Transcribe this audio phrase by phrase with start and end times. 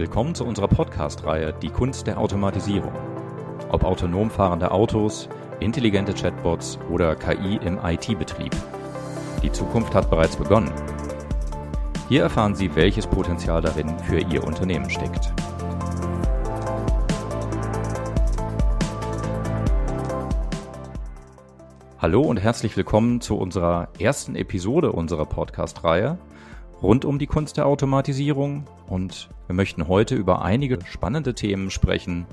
[0.00, 2.94] Willkommen zu unserer Podcast-Reihe Die Kunst der Automatisierung.
[3.68, 5.28] Ob autonom fahrende Autos,
[5.60, 8.50] intelligente Chatbots oder KI im IT-Betrieb.
[9.42, 10.72] Die Zukunft hat bereits begonnen.
[12.08, 15.34] Hier erfahren Sie, welches Potenzial darin für Ihr Unternehmen steckt.
[21.98, 26.16] Hallo und herzlich willkommen zu unserer ersten Episode unserer Podcast-Reihe
[26.82, 32.26] rund um die Kunst der Automatisierung und wir möchten heute über einige spannende Themen sprechen,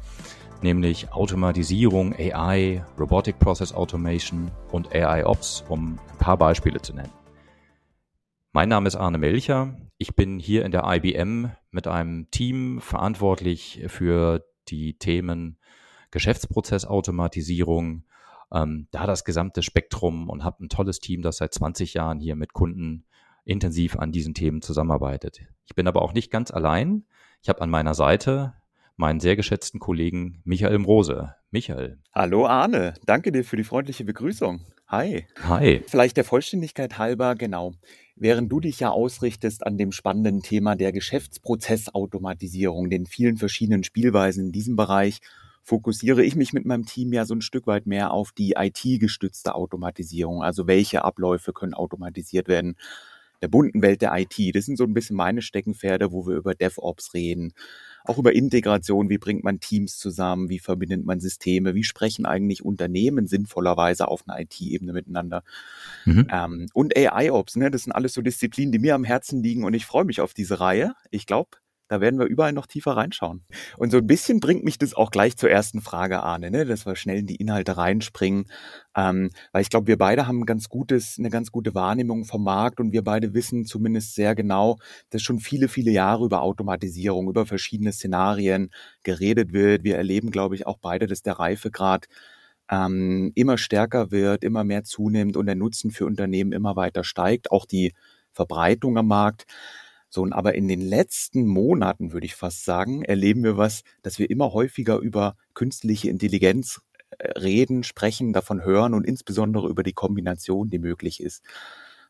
[0.62, 7.12] nämlich Automatisierung, AI, Robotic Process Automation und AI Ops, um ein paar Beispiele zu nennen.
[8.54, 9.76] Mein Name ist Arne Melcher.
[9.98, 15.58] Ich bin hier in der IBM mit einem Team verantwortlich für die Themen
[16.12, 18.06] Geschäftsprozessautomatisierung,
[18.54, 22.36] ähm, da das gesamte Spektrum und habe ein tolles Team, das seit 20 Jahren hier
[22.36, 23.06] mit Kunden
[23.48, 25.40] intensiv an diesen Themen zusammenarbeitet.
[25.66, 27.06] Ich bin aber auch nicht ganz allein.
[27.42, 28.54] Ich habe an meiner Seite
[28.98, 31.36] meinen sehr geschätzten Kollegen Michael Mrose.
[31.50, 32.00] Michael.
[32.14, 34.66] Hallo Arne, danke dir für die freundliche Begrüßung.
[34.88, 35.28] Hi.
[35.44, 35.84] Hi.
[35.88, 37.74] Vielleicht der Vollständigkeit halber, genau.
[38.16, 44.48] Während du dich ja ausrichtest an dem spannenden Thema der Geschäftsprozessautomatisierung, den vielen verschiedenen Spielweisen
[44.48, 45.20] in diesem Bereich,
[45.64, 49.56] fokussiere ich mich mit meinem Team ja so ein Stück weit mehr auf die IT-gestützte
[49.56, 50.42] Automatisierung.
[50.42, 52.78] Also welche Abläufe können automatisiert werden?
[53.42, 54.56] Der bunten Welt der IT.
[54.56, 57.54] Das sind so ein bisschen meine Steckenpferde, wo wir über DevOps reden,
[58.04, 62.64] auch über Integration, wie bringt man Teams zusammen, wie verbindet man Systeme, wie sprechen eigentlich
[62.64, 65.44] Unternehmen sinnvollerweise auf einer IT-Ebene miteinander.
[66.06, 66.28] Mhm.
[66.32, 69.74] Ähm, und AI-Ops, ne, das sind alles so Disziplinen, die mir am Herzen liegen und
[69.74, 70.94] ich freue mich auf diese Reihe.
[71.12, 71.58] Ich glaube,
[71.88, 73.44] da werden wir überall noch tiefer reinschauen.
[73.78, 76.66] Und so ein bisschen bringt mich das auch gleich zur ersten Frage, Arne, ne?
[76.66, 78.46] dass wir schnell in die Inhalte reinspringen.
[78.96, 82.80] Ähm, weil ich glaube, wir beide haben ganz gutes, eine ganz gute Wahrnehmung vom Markt
[82.80, 84.78] und wir beide wissen zumindest sehr genau,
[85.12, 88.72] dass schon viele, viele Jahre über Automatisierung, über verschiedene Szenarien
[89.04, 89.84] geredet wird.
[89.84, 92.08] Wir erleben, glaube ich, auch beide, dass der Reifegrad
[92.70, 97.52] ähm, immer stärker wird, immer mehr zunimmt und der Nutzen für Unternehmen immer weiter steigt,
[97.52, 97.94] auch die
[98.34, 99.46] Verbreitung am Markt.
[100.10, 104.20] So, und aber in den letzten Monaten, würde ich fast sagen, erleben wir was, dass
[104.20, 106.82] wir immer häufiger über künstliche Intelligenz
[107.18, 111.44] äh, reden, sprechen, davon hören und insbesondere über die Kombination, die möglich ist.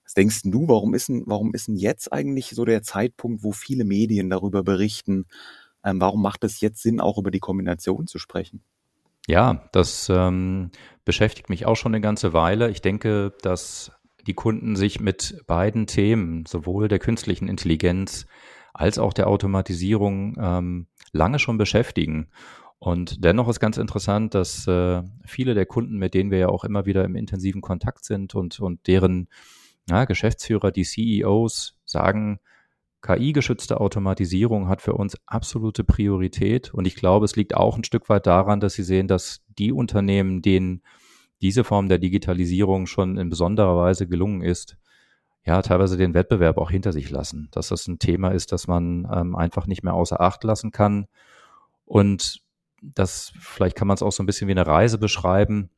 [0.04, 3.52] Was denkst du, warum ist denn, warum ist denn jetzt eigentlich so der Zeitpunkt, wo
[3.52, 5.26] viele Medien darüber berichten?
[5.84, 8.64] Ähm, warum macht es jetzt Sinn, auch über die Kombination zu sprechen?
[9.28, 10.72] Ja, das ähm,
[11.04, 12.70] beschäftigt mich auch schon eine ganze Weile.
[12.70, 13.92] Ich denke, dass
[14.28, 18.28] die Kunden sich mit beiden Themen, sowohl der künstlichen Intelligenz
[18.74, 22.28] als auch der Automatisierung, ähm, lange schon beschäftigen.
[22.80, 26.64] Und dennoch ist ganz interessant, dass äh, viele der Kunden, mit denen wir ja auch
[26.64, 29.30] immer wieder im intensiven Kontakt sind und, und deren
[29.90, 32.40] ja, Geschäftsführer, die CEOs sagen,
[33.02, 36.74] KI-geschützte Automatisierung hat für uns absolute Priorität.
[36.74, 39.72] Und ich glaube, es liegt auch ein Stück weit daran, dass sie sehen, dass die
[39.72, 40.84] Unternehmen, denen
[41.42, 44.78] diese Form der Digitalisierung schon in besonderer Weise gelungen ist,
[45.46, 47.48] ja, teilweise den Wettbewerb auch hinter sich lassen.
[47.52, 51.08] Dass das ein Thema ist, das man ähm, einfach nicht mehr außer Acht lassen kann.
[51.86, 52.42] Und
[52.82, 55.70] das, vielleicht kann man es auch so ein bisschen wie eine Reise beschreiben.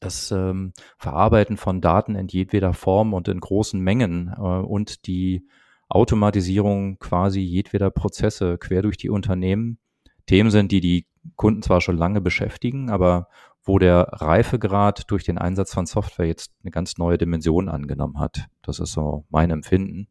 [0.00, 5.46] Das ähm, Verarbeiten von Daten in jedweder Form und in großen Mengen äh, und die
[5.88, 9.78] Automatisierung quasi jedweder Prozesse quer durch die Unternehmen
[10.26, 13.28] Themen sind, die die Kunden zwar schon lange beschäftigen, aber
[13.66, 18.46] wo der Reifegrad durch den Einsatz von Software jetzt eine ganz neue Dimension angenommen hat.
[18.62, 20.08] Das ist so mein Empfinden.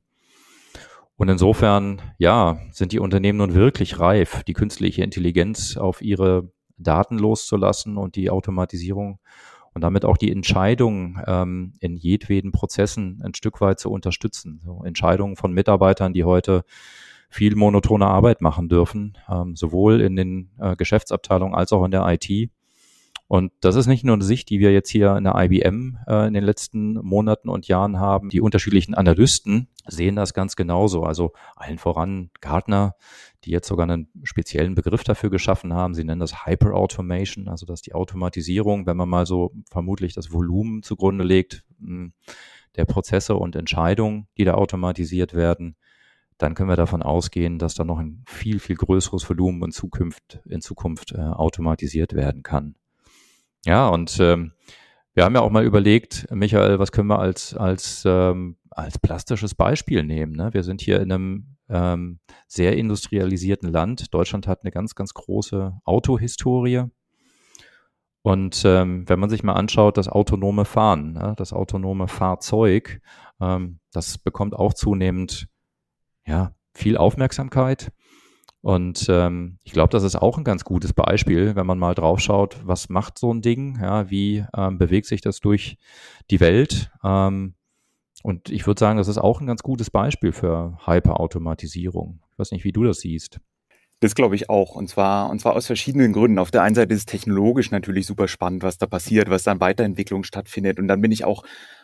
[1.15, 7.17] Und insofern, ja, sind die Unternehmen nun wirklich reif, die künstliche Intelligenz auf ihre Daten
[7.17, 9.19] loszulassen und die Automatisierung
[9.73, 14.61] und damit auch die Entscheidung ähm, in jedweden Prozessen ein Stück weit zu unterstützen.
[14.65, 16.63] So Entscheidungen von Mitarbeitern, die heute
[17.29, 22.05] viel monotone Arbeit machen dürfen, ähm, sowohl in den äh, Geschäftsabteilungen als auch in der
[22.07, 22.51] IT
[23.27, 26.27] und das ist nicht nur eine Sicht, die wir jetzt hier in der IBM äh,
[26.27, 28.29] in den letzten Monaten und Jahren haben.
[28.29, 31.03] Die unterschiedlichen Analysten sehen das ganz genauso.
[31.03, 32.93] Also allen voran Gartner,
[33.43, 35.95] die jetzt sogar einen speziellen Begriff dafür geschaffen haben.
[35.95, 40.83] Sie nennen das Hyperautomation, also dass die Automatisierung, wenn man mal so vermutlich das Volumen
[40.83, 42.13] zugrunde legt, hm,
[42.75, 45.77] der Prozesse und Entscheidungen, die da automatisiert werden,
[46.37, 50.41] dann können wir davon ausgehen, dass da noch ein viel, viel größeres Volumen in Zukunft,
[50.45, 52.75] in Zukunft äh, automatisiert werden kann.
[53.65, 54.53] Ja, und ähm,
[55.15, 59.55] wir haben ja auch mal überlegt, Michael, was können wir als, als, ähm, als plastisches
[59.55, 60.33] Beispiel nehmen?
[60.33, 60.53] Ne?
[60.53, 64.13] Wir sind hier in einem ähm, sehr industrialisierten Land.
[64.13, 66.83] Deutschland hat eine ganz, ganz große Autohistorie.
[68.21, 71.33] Und ähm, wenn man sich mal anschaut, das autonome Fahren, ne?
[71.37, 73.01] das autonome Fahrzeug,
[73.39, 75.47] ähm, das bekommt auch zunehmend
[76.25, 77.91] ja, viel Aufmerksamkeit.
[78.65, 82.19] Und ähm, ich glaube, das ist auch ein ganz gutes Beispiel, wenn man mal drauf
[82.19, 85.77] schaut, was macht so ein Ding, ja, wie ähm, bewegt sich das durch
[86.31, 86.89] die Welt.
[87.03, 87.53] Ähm,
[88.23, 92.21] und ich würde sagen, das ist auch ein ganz gutes Beispiel für Hyperautomatisierung.
[92.31, 93.39] Ich weiß nicht, wie du das siehst.
[93.99, 94.73] Das glaube ich auch.
[94.73, 96.39] Und zwar, und zwar aus verschiedenen Gründen.
[96.39, 99.51] Auf der einen Seite ist es technologisch natürlich super spannend, was da passiert, was da
[99.51, 100.79] an Weiterentwicklung stattfindet.
[100.79, 101.43] Und dann bin ich auch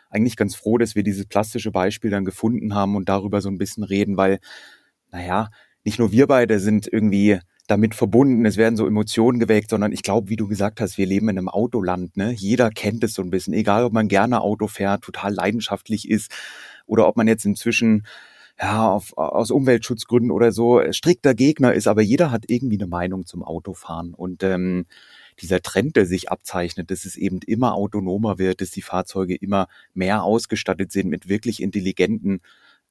[0.10, 3.60] eigentlich ganz froh, dass wir dieses plastische Beispiel dann gefunden haben und darüber so ein
[3.60, 4.39] bisschen reden, weil,
[5.12, 5.51] naja,
[5.83, 10.04] nicht nur wir beide sind irgendwie damit verbunden, es werden so Emotionen geweckt, sondern ich
[10.04, 12.31] glaube, wie du gesagt hast, wir leben in einem Autoland, ne?
[12.31, 16.31] Jeder kennt es so ein bisschen, egal ob man gerne Auto fährt, total leidenschaftlich ist
[16.86, 18.06] oder ob man jetzt inzwischen
[18.62, 23.25] ja, auf, aus Umweltschutzgründen oder so strikter Gegner ist, aber jeder hat irgendwie eine Meinung
[23.25, 24.13] zum Autofahren.
[24.13, 24.86] Und ähm,
[25.39, 29.68] dieser Trend, der sich abzeichnet, dass es eben immer autonomer wird, dass die Fahrzeuge immer
[29.94, 32.42] mehr ausgestattet sind mit wirklich intelligenten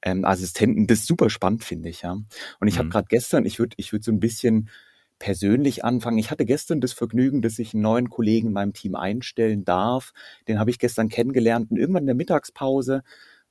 [0.01, 0.87] ähm, Assistenten.
[0.87, 2.11] Das ist super spannend, finde ich, ja.
[2.11, 2.79] Und ich mhm.
[2.79, 4.69] habe gerade gestern, ich würde ich würde so ein bisschen
[5.19, 6.17] persönlich anfangen.
[6.17, 10.13] Ich hatte gestern das Vergnügen, dass ich einen neuen Kollegen in meinem Team einstellen darf.
[10.47, 13.03] Den habe ich gestern kennengelernt und irgendwann in der Mittagspause,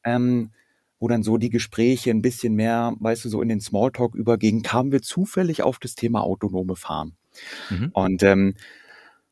[0.03, 0.51] ähm,
[0.99, 4.63] wo dann so die Gespräche ein bisschen mehr, weißt du, so in den Smalltalk übergingen,
[4.63, 7.15] kamen wir zufällig auf das Thema autonome Fahren.
[7.71, 7.91] Mhm.
[7.93, 8.55] Und ähm,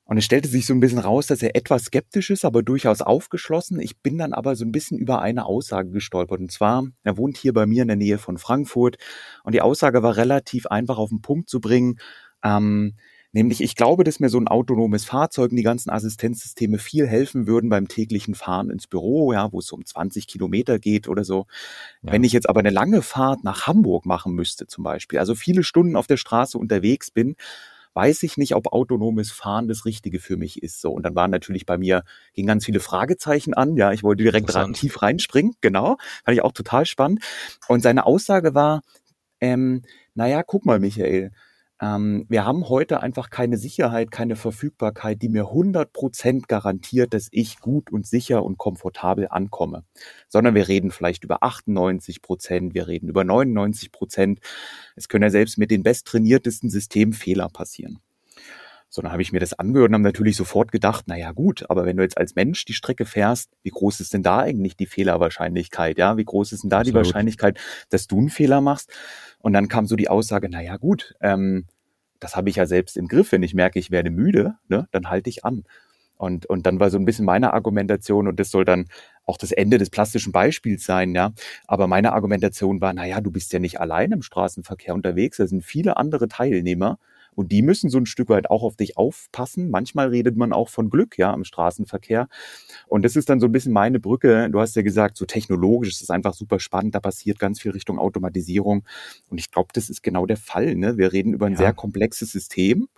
[0.09, 3.03] und es stellte sich so ein bisschen raus, dass er etwas skeptisch ist, aber durchaus
[3.03, 3.79] aufgeschlossen.
[3.79, 6.41] Ich bin dann aber so ein bisschen über eine Aussage gestolpert.
[6.41, 8.97] Und zwar, er wohnt hier bei mir in der Nähe von Frankfurt.
[9.45, 11.99] Und die Aussage war relativ einfach auf den Punkt zu bringen.
[12.43, 12.95] Ähm,
[13.33, 17.47] nämlich, ich glaube, dass mir so ein autonomes Fahrzeug und die ganzen Assistenzsysteme viel helfen
[17.47, 21.45] würden beim täglichen Fahren ins Büro, ja, wo es um 20 Kilometer geht oder so.
[22.01, 22.13] Ja.
[22.13, 25.65] Wenn ich jetzt aber eine lange Fahrt nach Hamburg machen müsste zum Beispiel, also viele
[25.65, 27.37] Stunden auf der Straße unterwegs bin,
[27.99, 30.81] weiß ich nicht, ob autonomes Fahren das Richtige für mich ist.
[30.81, 30.93] So.
[30.93, 33.77] Und dann waren natürlich bei mir, gingen ganz viele Fragezeichen an.
[33.77, 35.57] Ja, ich wollte direkt rein, tief reinspringen.
[35.61, 35.97] Genau.
[36.25, 37.25] Fand ich auch total spannend.
[37.67, 38.83] Und seine Aussage war,
[39.41, 39.83] ähm,
[40.15, 41.33] naja, guck mal, Michael,
[41.81, 47.61] ähm, wir haben heute einfach keine Sicherheit, keine Verfügbarkeit, die mir 100% garantiert, dass ich
[47.61, 49.85] gut und sicher und komfortabel ankomme.
[50.29, 54.39] Sondern wir reden vielleicht über 98%, wir reden über 99%.
[54.97, 58.01] Es können ja selbst mit den besttrainiertesten Systemen Fehler passieren.
[58.91, 61.85] So, dann habe ich mir das angehört und habe natürlich sofort gedacht, naja gut, aber
[61.85, 64.87] wenn du jetzt als Mensch die Strecke fährst, wie groß ist denn da eigentlich die
[64.87, 65.99] Fehlerwahrscheinlichkeit?
[65.99, 66.95] Ja, wie groß ist denn da Absolut.
[66.95, 67.59] die Wahrscheinlichkeit,
[67.91, 68.91] dass du einen Fehler machst?
[69.41, 71.67] Und dann kam so die Aussage, naja gut, ähm,
[72.19, 73.31] das habe ich ja selbst im Griff.
[73.31, 75.65] Wenn ich merke, ich werde müde, ne, dann halte ich an.
[76.17, 78.87] Und, und dann war so ein bisschen meine Argumentation, und das soll dann
[79.25, 81.33] auch das Ende des plastischen Beispiels sein, ja.
[81.69, 85.63] Aber meine Argumentation war, naja, du bist ja nicht allein im Straßenverkehr unterwegs, da sind
[85.65, 86.99] viele andere Teilnehmer
[87.39, 89.71] und die müssen so ein Stück weit auch auf dich aufpassen.
[89.71, 92.27] Manchmal redet man auch von Glück, ja, im Straßenverkehr.
[92.89, 94.51] Und das ist dann so ein bisschen meine Brücke.
[94.51, 96.97] Du hast ja gesagt, so technologisch ist es einfach super spannend.
[96.97, 98.85] Da passiert ganz viel Richtung Automatisierung.
[99.31, 100.75] Und ich glaube, das ist genau der Fall.
[100.75, 100.99] Ne?
[100.99, 101.59] Wir reden über ein ja.
[101.59, 102.89] sehr komplexes System.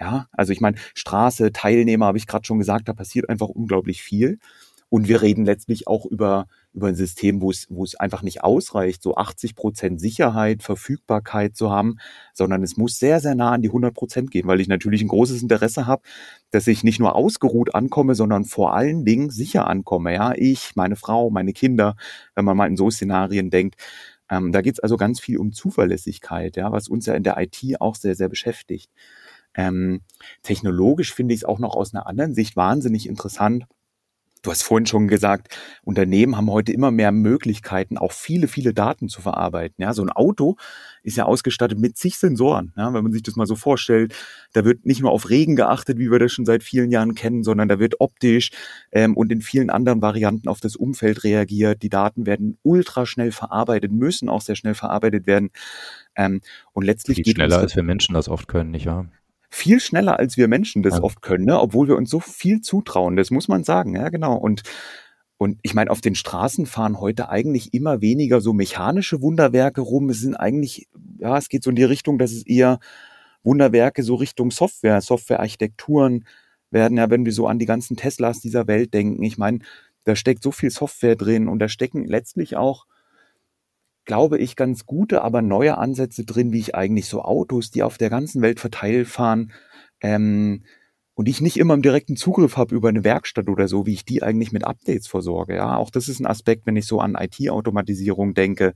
[0.00, 4.02] Ja, also ich meine, Straße, Teilnehmer, habe ich gerade schon gesagt, da passiert einfach unglaublich
[4.02, 4.38] viel.
[4.88, 8.44] Und wir reden letztlich auch über, über ein System, wo es, wo es einfach nicht
[8.44, 11.96] ausreicht, so 80 Prozent Sicherheit, Verfügbarkeit zu haben,
[12.34, 15.08] sondern es muss sehr, sehr nah an die 100 Prozent gehen, weil ich natürlich ein
[15.08, 16.02] großes Interesse habe,
[16.50, 20.14] dass ich nicht nur ausgeruht ankomme, sondern vor allen Dingen sicher ankomme.
[20.14, 21.96] Ja, ich, meine Frau, meine Kinder,
[22.36, 23.76] wenn man mal in so Szenarien denkt.
[24.30, 27.38] Ähm, da geht es also ganz viel um Zuverlässigkeit, ja, was uns ja in der
[27.38, 28.90] IT auch sehr, sehr beschäftigt.
[29.54, 30.02] Ähm,
[30.42, 33.66] technologisch finde ich es auch noch aus einer anderen Sicht wahnsinnig interessant
[34.42, 39.08] Du hast vorhin schon gesagt, Unternehmen haben heute immer mehr Möglichkeiten, auch viele, viele Daten
[39.08, 39.82] zu verarbeiten.
[39.82, 40.56] Ja, so ein Auto
[41.02, 42.72] ist ja ausgestattet mit zig Sensoren.
[42.76, 44.14] Ja, wenn man sich das mal so vorstellt,
[44.52, 47.42] da wird nicht nur auf Regen geachtet, wie wir das schon seit vielen Jahren kennen,
[47.42, 48.50] sondern da wird optisch
[48.92, 51.82] ähm, und in vielen anderen Varianten auf das Umfeld reagiert.
[51.82, 55.50] Die Daten werden ultra schnell verarbeitet, müssen auch sehr schnell verarbeitet werden.
[56.14, 56.40] Ähm,
[56.72, 59.08] und letztlich Viel geht schneller, als wir Menschen das oft können, nicht wahr?
[59.50, 61.02] Viel schneller, als wir Menschen das ja.
[61.02, 61.60] oft können, ne?
[61.60, 63.16] obwohl wir uns so viel zutrauen.
[63.16, 64.36] Das muss man sagen, ja, genau.
[64.36, 64.62] Und
[65.38, 70.08] und ich meine, auf den Straßen fahren heute eigentlich immer weniger so mechanische Wunderwerke rum.
[70.08, 70.88] Es sind eigentlich,
[71.18, 72.78] ja, es geht so in die Richtung, dass es eher
[73.42, 76.24] Wunderwerke so Richtung Software, Softwarearchitekturen
[76.70, 79.22] werden ja, wenn wir so an die ganzen Teslas dieser Welt denken.
[79.22, 79.60] Ich meine,
[80.04, 82.86] da steckt so viel Software drin und da stecken letztlich auch
[84.06, 87.98] glaube ich, ganz gute, aber neue Ansätze drin, wie ich eigentlich so Autos, die auf
[87.98, 89.52] der ganzen Welt verteilt fahren,
[90.00, 90.64] ähm,
[91.16, 94.04] und ich nicht immer im direkten Zugriff habe über eine Werkstatt oder so, wie ich
[94.04, 95.56] die eigentlich mit Updates versorge.
[95.56, 98.74] Ja, auch das ist ein Aspekt, wenn ich so an IT-Automatisierung denke.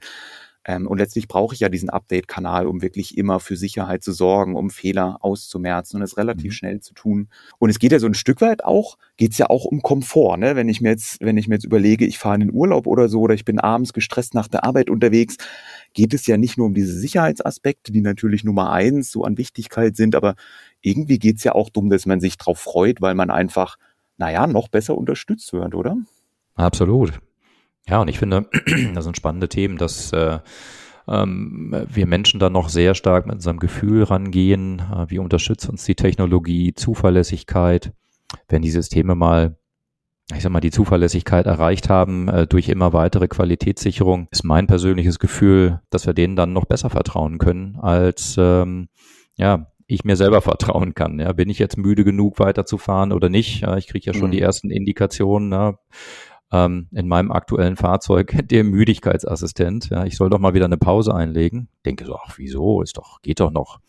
[0.66, 4.56] Ähm, und letztlich brauche ich ja diesen Update-Kanal, um wirklich immer für Sicherheit zu sorgen,
[4.56, 6.54] um Fehler auszumerzen und es relativ mhm.
[6.54, 7.28] schnell zu tun.
[7.58, 10.36] Und es geht ja so ein Stück weit auch, geht es ja auch um Komfort.
[10.36, 10.56] Ne?
[10.56, 13.08] Wenn ich mir jetzt, wenn ich mir jetzt überlege, ich fahre in den Urlaub oder
[13.08, 15.36] so, oder ich bin abends gestresst nach der Arbeit unterwegs,
[15.94, 19.96] geht es ja nicht nur um diese Sicherheitsaspekte, die natürlich Nummer eins so an Wichtigkeit
[19.96, 20.34] sind, aber
[20.82, 23.76] irgendwie geht es ja auch darum, dass man sich drauf freut, weil man einfach,
[24.18, 25.96] naja, noch besser unterstützt wird, oder?
[26.54, 27.20] Absolut.
[27.88, 28.48] Ja, und ich finde,
[28.94, 30.38] das sind spannende Themen, dass äh,
[31.08, 34.80] ähm, wir Menschen da noch sehr stark mit unserem Gefühl rangehen.
[34.80, 37.92] Äh, wie unterstützt uns die Technologie, Zuverlässigkeit,
[38.48, 39.56] wenn die Systeme mal
[40.36, 45.18] ich sag mal, die Zuverlässigkeit erreicht haben äh, durch immer weitere Qualitätssicherung, ist mein persönliches
[45.18, 48.88] Gefühl, dass wir denen dann noch besser vertrauen können, als ähm,
[49.36, 51.18] ja, ich mir selber vertrauen kann.
[51.18, 53.62] Ja, bin ich jetzt müde genug, weiterzufahren oder nicht?
[53.62, 54.32] Ja, ich kriege ja schon mhm.
[54.32, 55.52] die ersten Indikationen.
[55.52, 55.78] Ja,
[56.52, 59.90] ähm, in meinem aktuellen Fahrzeug der Müdigkeitsassistent.
[59.90, 61.68] Ja, ich soll doch mal wieder eine Pause einlegen.
[61.84, 62.82] Denke so, ach, wieso?
[62.82, 63.80] Ist doch, geht doch noch.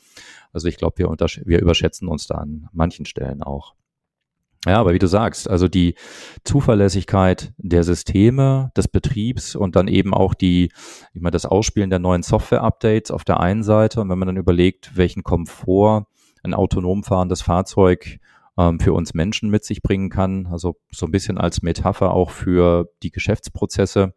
[0.54, 3.76] Also ich glaube, wir, wir überschätzen uns da an manchen Stellen auch.
[4.68, 5.96] Ja, aber wie du sagst, also die
[6.44, 10.72] Zuverlässigkeit der Systeme, des Betriebs und dann eben auch die,
[11.14, 14.38] ich meine, das Ausspielen der neuen Software-Updates auf der einen Seite und wenn man dann
[14.38, 16.06] überlegt, welchen Komfort
[16.44, 18.20] ein autonom fahrendes Fahrzeug
[18.62, 22.30] ähm, für uns Menschen mit sich bringen kann, also so ein bisschen als Metapher auch
[22.30, 24.14] für die Geschäftsprozesse.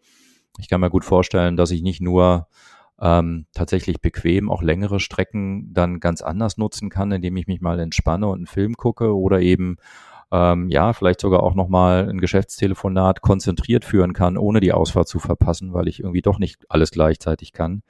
[0.59, 2.49] Ich kann mir gut vorstellen, dass ich nicht nur
[3.01, 7.81] ähm, tatsächlich bequem auch längere Strecken dann ganz anders nutzen kann, indem ich mich mal
[7.81, 9.77] entspanne und einen Film gucke oder eben
[10.31, 15.19] ähm, ja, vielleicht sogar auch nochmal ein Geschäftstelefonat konzentriert führen kann, ohne die Ausfahrt zu
[15.19, 17.83] verpassen, weil ich irgendwie doch nicht alles gleichzeitig kann.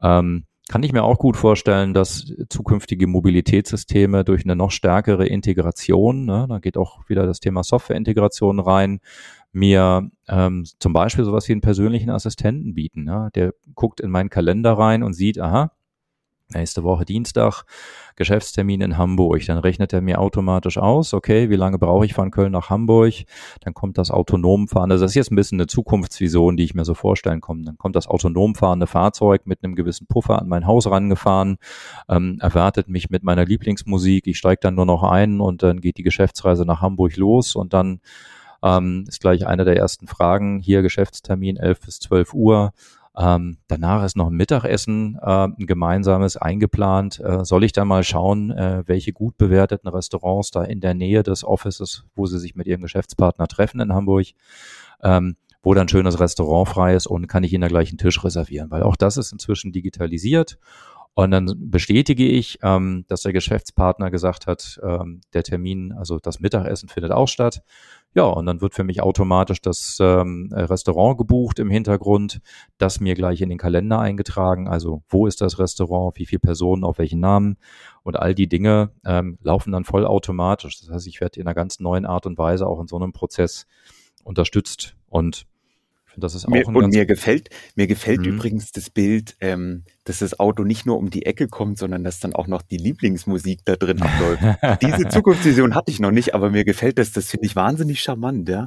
[0.00, 6.24] Ähm, kann ich mir auch gut vorstellen, dass zukünftige Mobilitätssysteme durch eine noch stärkere Integration,
[6.24, 9.00] ne, da geht auch wieder das Thema Softwareintegration rein,
[9.52, 13.04] mir ähm, zum Beispiel sowas wie einen persönlichen Assistenten bieten.
[13.04, 13.30] Ne?
[13.34, 15.72] Der guckt in meinen Kalender rein und sieht, aha,
[16.54, 17.64] nächste Woche Dienstag,
[18.14, 19.44] Geschäftstermin in Hamburg.
[19.46, 23.12] Dann rechnet er mir automatisch aus, okay, wie lange brauche ich von Köln nach Hamburg?
[23.60, 26.74] Dann kommt das autonom fahrende, also das ist jetzt ein bisschen eine Zukunftsvision, die ich
[26.74, 27.64] mir so vorstellen kann.
[27.64, 31.58] Dann kommt das autonom fahrende Fahrzeug mit einem gewissen Puffer an mein Haus rangefahren,
[32.08, 34.26] ähm, erwartet mich mit meiner Lieblingsmusik.
[34.26, 37.72] Ich steige dann nur noch ein und dann geht die Geschäftsreise nach Hamburg los und
[37.72, 38.00] dann
[38.62, 40.60] ähm, ist gleich eine der ersten Fragen.
[40.60, 42.72] Hier Geschäftstermin 11 bis 12 Uhr.
[43.18, 47.18] Ähm, danach ist noch ein Mittagessen, äh, ein gemeinsames eingeplant.
[47.20, 51.22] Äh, soll ich da mal schauen, äh, welche gut bewerteten Restaurants da in der Nähe
[51.22, 54.26] des Offices, wo Sie sich mit Ihrem Geschäftspartner treffen in Hamburg,
[55.02, 58.22] ähm, wo dann schönes Restaurant frei ist und kann ich Ihnen da gleich einen Tisch
[58.22, 60.58] reservieren, weil auch das ist inzwischen digitalisiert.
[61.18, 66.40] Und dann bestätige ich, ähm, dass der Geschäftspartner gesagt hat, ähm, der Termin, also das
[66.40, 67.62] Mittagessen findet auch statt.
[68.14, 72.42] Ja, und dann wird für mich automatisch das ähm, Restaurant gebucht im Hintergrund,
[72.76, 74.68] das mir gleich in den Kalender eingetragen.
[74.68, 77.56] Also wo ist das Restaurant, wie viele Personen, auf welchen Namen
[78.02, 80.80] und all die Dinge ähm, laufen dann vollautomatisch.
[80.80, 83.14] Das heißt, ich werde in einer ganz neuen Art und Weise auch in so einem
[83.14, 83.66] Prozess
[84.22, 84.96] unterstützt.
[85.08, 85.46] Und
[86.16, 88.34] das ist auch mir, und mir gefällt mir gefällt mhm.
[88.34, 92.20] übrigens das Bild, ähm, dass das Auto nicht nur um die Ecke kommt, sondern dass
[92.20, 94.82] dann auch noch die Lieblingsmusik da drin abläuft.
[94.82, 97.12] Diese Zukunftsvision hatte ich noch nicht, aber mir gefällt das.
[97.12, 98.66] Das finde ich wahnsinnig charmant, ja.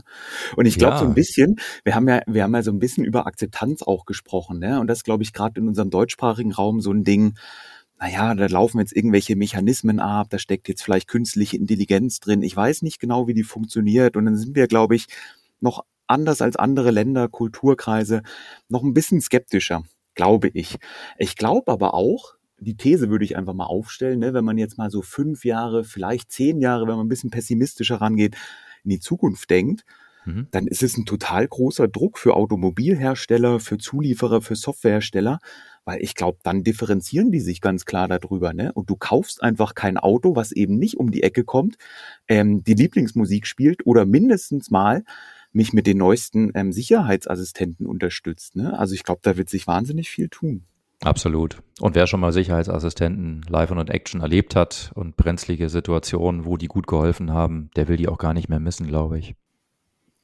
[0.56, 1.00] Und ich glaube ja.
[1.00, 4.06] so ein bisschen, wir haben ja wir haben ja so ein bisschen über Akzeptanz auch
[4.06, 4.80] gesprochen, ne?
[4.80, 7.36] Und das glaube ich gerade in unserem deutschsprachigen Raum so ein Ding
[8.02, 12.42] naja, da laufen jetzt irgendwelche Mechanismen ab, da steckt jetzt vielleicht künstliche Intelligenz drin.
[12.42, 14.16] Ich weiß nicht genau, wie die funktioniert.
[14.16, 15.08] Und dann sind wir, glaube ich,
[15.60, 18.24] noch anders als andere Länder, Kulturkreise,
[18.68, 19.84] noch ein bisschen skeptischer,
[20.16, 20.78] glaube ich.
[21.18, 24.78] Ich glaube aber auch, die These würde ich einfach mal aufstellen, ne, wenn man jetzt
[24.78, 28.36] mal so fünf Jahre, vielleicht zehn Jahre, wenn man ein bisschen pessimistischer rangeht,
[28.84, 29.86] in die Zukunft denkt,
[30.26, 30.48] mhm.
[30.52, 35.40] dann ist es ein total großer Druck für Automobilhersteller, für Zulieferer, für Softwarehersteller,
[35.86, 38.54] weil ich glaube, dann differenzieren die sich ganz klar darüber.
[38.54, 38.72] Ne?
[38.74, 41.78] Und du kaufst einfach kein Auto, was eben nicht um die Ecke kommt,
[42.28, 45.04] ähm, die Lieblingsmusik spielt oder mindestens mal
[45.52, 48.56] mich mit den neuesten ähm, Sicherheitsassistenten unterstützt.
[48.56, 48.78] Ne?
[48.78, 50.66] Also ich glaube, da wird sich wahnsinnig viel tun.
[51.02, 51.62] Absolut.
[51.80, 56.68] Und wer schon mal Sicherheitsassistenten live und Action erlebt hat und brenzlige Situationen, wo die
[56.68, 59.36] gut geholfen haben, der will die auch gar nicht mehr missen, glaube ich.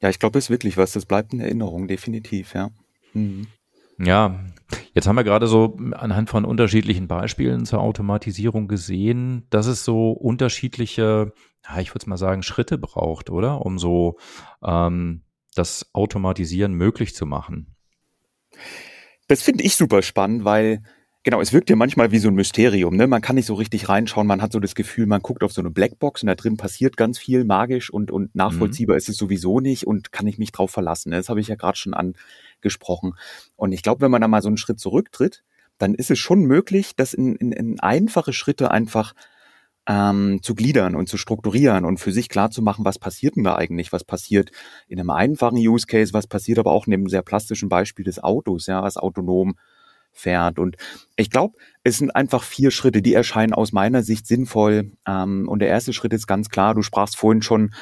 [0.02, 0.92] Ja, ich glaube, das ist wirklich was.
[0.92, 2.70] Das bleibt in Erinnerung, definitiv, ja.
[3.14, 3.46] Mhm.
[3.98, 4.44] Ja,
[4.92, 10.12] jetzt haben wir gerade so anhand von unterschiedlichen Beispielen zur Automatisierung gesehen, dass es so
[10.12, 11.32] unterschiedliche
[11.68, 13.64] ja, ich würde mal sagen, Schritte braucht, oder?
[13.64, 14.18] Um so
[14.62, 15.22] ähm,
[15.54, 17.74] das Automatisieren möglich zu machen.
[19.28, 20.82] Das finde ich super spannend, weil
[21.26, 22.94] genau, es wirkt ja manchmal wie so ein Mysterium.
[22.94, 23.08] Ne?
[23.08, 24.28] Man kann nicht so richtig reinschauen.
[24.28, 26.96] Man hat so das Gefühl, man guckt auf so eine Blackbox und da drin passiert
[26.96, 28.98] ganz viel magisch und, und nachvollziehbar mhm.
[28.98, 31.10] ist es sowieso nicht und kann ich mich drauf verlassen.
[31.10, 31.16] Ne?
[31.16, 33.14] Das habe ich ja gerade schon angesprochen.
[33.56, 35.42] Und ich glaube, wenn man da mal so einen Schritt zurücktritt,
[35.78, 39.12] dann ist es schon möglich, das in, in, in einfache Schritte einfach
[39.88, 43.42] ähm, zu gliedern und zu strukturieren und für sich klar zu machen, was passiert denn
[43.42, 43.92] da eigentlich?
[43.92, 44.52] Was passiert
[44.86, 46.12] in einem einfachen Use Case?
[46.12, 49.56] Was passiert aber auch in dem sehr plastischen Beispiel des Autos, ja, was autonom
[50.16, 50.58] fährt.
[50.58, 50.76] Und
[51.16, 54.92] ich glaube, es sind einfach vier Schritte, die erscheinen aus meiner Sicht sinnvoll.
[55.06, 57.74] Ähm, und der erste Schritt ist ganz klar, du sprachst vorhin schon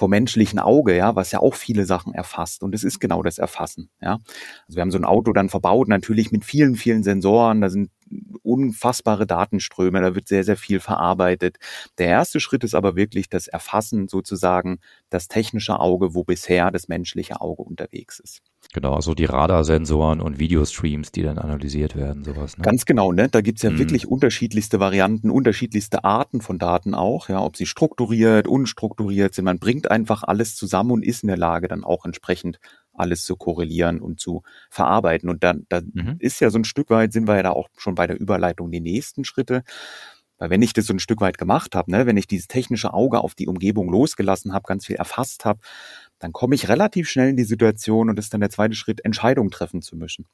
[0.00, 2.62] vom menschlichen Auge, ja, was ja auch viele Sachen erfasst.
[2.62, 4.18] Und es ist genau das Erfassen, ja.
[4.66, 7.90] Also wir haben so ein Auto dann verbaut, natürlich mit vielen, vielen Sensoren, da sind
[8.42, 11.58] unfassbare Datenströme, da wird sehr, sehr viel verarbeitet.
[11.98, 14.78] Der erste Schritt ist aber wirklich das Erfassen sozusagen,
[15.10, 18.40] das technische Auge, wo bisher das menschliche Auge unterwegs ist.
[18.72, 22.56] Genau, also die Radarsensoren und Videostreams, die dann analysiert werden, sowas.
[22.56, 22.62] Ne?
[22.62, 23.28] Ganz genau, ne?
[23.28, 23.78] Da gibt's ja mhm.
[23.80, 29.44] wirklich unterschiedlichste Varianten, unterschiedlichste Arten von Daten auch, ja, ob sie strukturiert, unstrukturiert sind.
[29.44, 32.60] Man bringt einfach alles zusammen und ist in der Lage, dann auch entsprechend
[32.92, 35.28] alles zu korrelieren und zu verarbeiten.
[35.28, 36.16] Und dann, dann mhm.
[36.20, 38.70] ist ja so ein Stück weit, sind wir ja da auch schon bei der Überleitung
[38.70, 39.64] die nächsten Schritte.
[40.38, 42.94] Weil wenn ich das so ein Stück weit gemacht habe, ne, wenn ich dieses technische
[42.94, 45.60] Auge auf die Umgebung losgelassen habe, ganz viel erfasst habe,
[46.20, 49.50] dann komme ich relativ schnell in die Situation und ist dann der zweite Schritt, Entscheidungen
[49.50, 50.26] treffen zu müssen.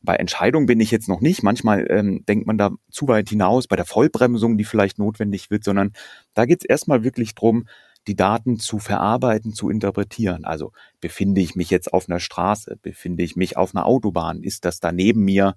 [0.00, 1.42] Bei Entscheidungen bin ich jetzt noch nicht.
[1.42, 5.64] Manchmal ähm, denkt man da zu weit hinaus bei der Vollbremsung, die vielleicht notwendig wird,
[5.64, 5.92] sondern
[6.34, 7.66] da geht es erstmal wirklich drum,
[8.06, 10.44] die Daten zu verarbeiten, zu interpretieren.
[10.44, 14.64] Also befinde ich mich jetzt auf einer Straße, befinde ich mich auf einer Autobahn, ist
[14.64, 15.56] das da neben mir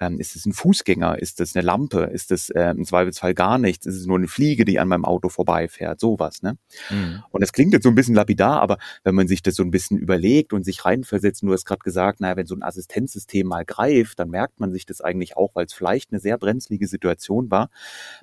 [0.00, 1.18] ähm, ist es ein Fußgänger?
[1.18, 2.04] Ist es eine Lampe?
[2.04, 3.86] Ist es äh, im Zweifelsfall gar nichts?
[3.86, 6.00] Ist es nur eine Fliege, die an meinem Auto vorbeifährt?
[6.00, 6.56] Sowas, ne?
[6.88, 7.22] Mhm.
[7.30, 9.70] Und das klingt jetzt so ein bisschen lapidar, aber wenn man sich das so ein
[9.70, 13.64] bisschen überlegt und sich reinversetzt, du hast gerade gesagt, naja, wenn so ein Assistenzsystem mal
[13.64, 17.50] greift, dann merkt man sich das eigentlich auch, weil es vielleicht eine sehr brenzlige Situation
[17.50, 17.68] war.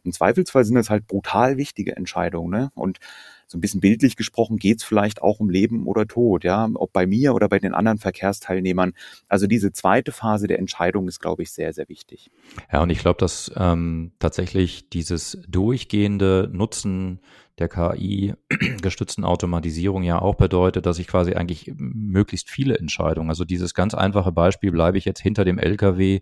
[0.04, 2.72] Im Zweifelsfall sind das halt brutal wichtige Entscheidungen, ne?
[2.74, 2.98] Und
[3.48, 6.92] so ein bisschen bildlich gesprochen geht es vielleicht auch um Leben oder Tod, ja, ob
[6.92, 8.94] bei mir oder bei den anderen Verkehrsteilnehmern.
[9.30, 12.30] Also diese zweite Phase der Entscheidung ist, glaube ich, sehr, sehr wichtig.
[12.72, 17.22] Ja, und ich glaube, dass ähm, tatsächlich dieses durchgehende Nutzen
[17.58, 23.74] der KI-gestützten Automatisierung ja auch bedeutet, dass ich quasi eigentlich möglichst viele Entscheidungen, also dieses
[23.74, 26.20] ganz einfache Beispiel, bleibe ich jetzt hinter dem LKW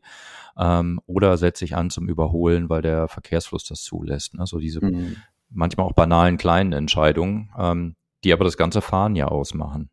[0.57, 4.35] ähm, oder setze ich an zum Überholen, weil der Verkehrsfluss das zulässt.
[4.35, 4.45] Ne?
[4.45, 5.17] So diese mhm
[5.55, 9.89] manchmal auch banalen kleinen Entscheidungen, ähm, die aber das ganze Fahren ja ausmachen.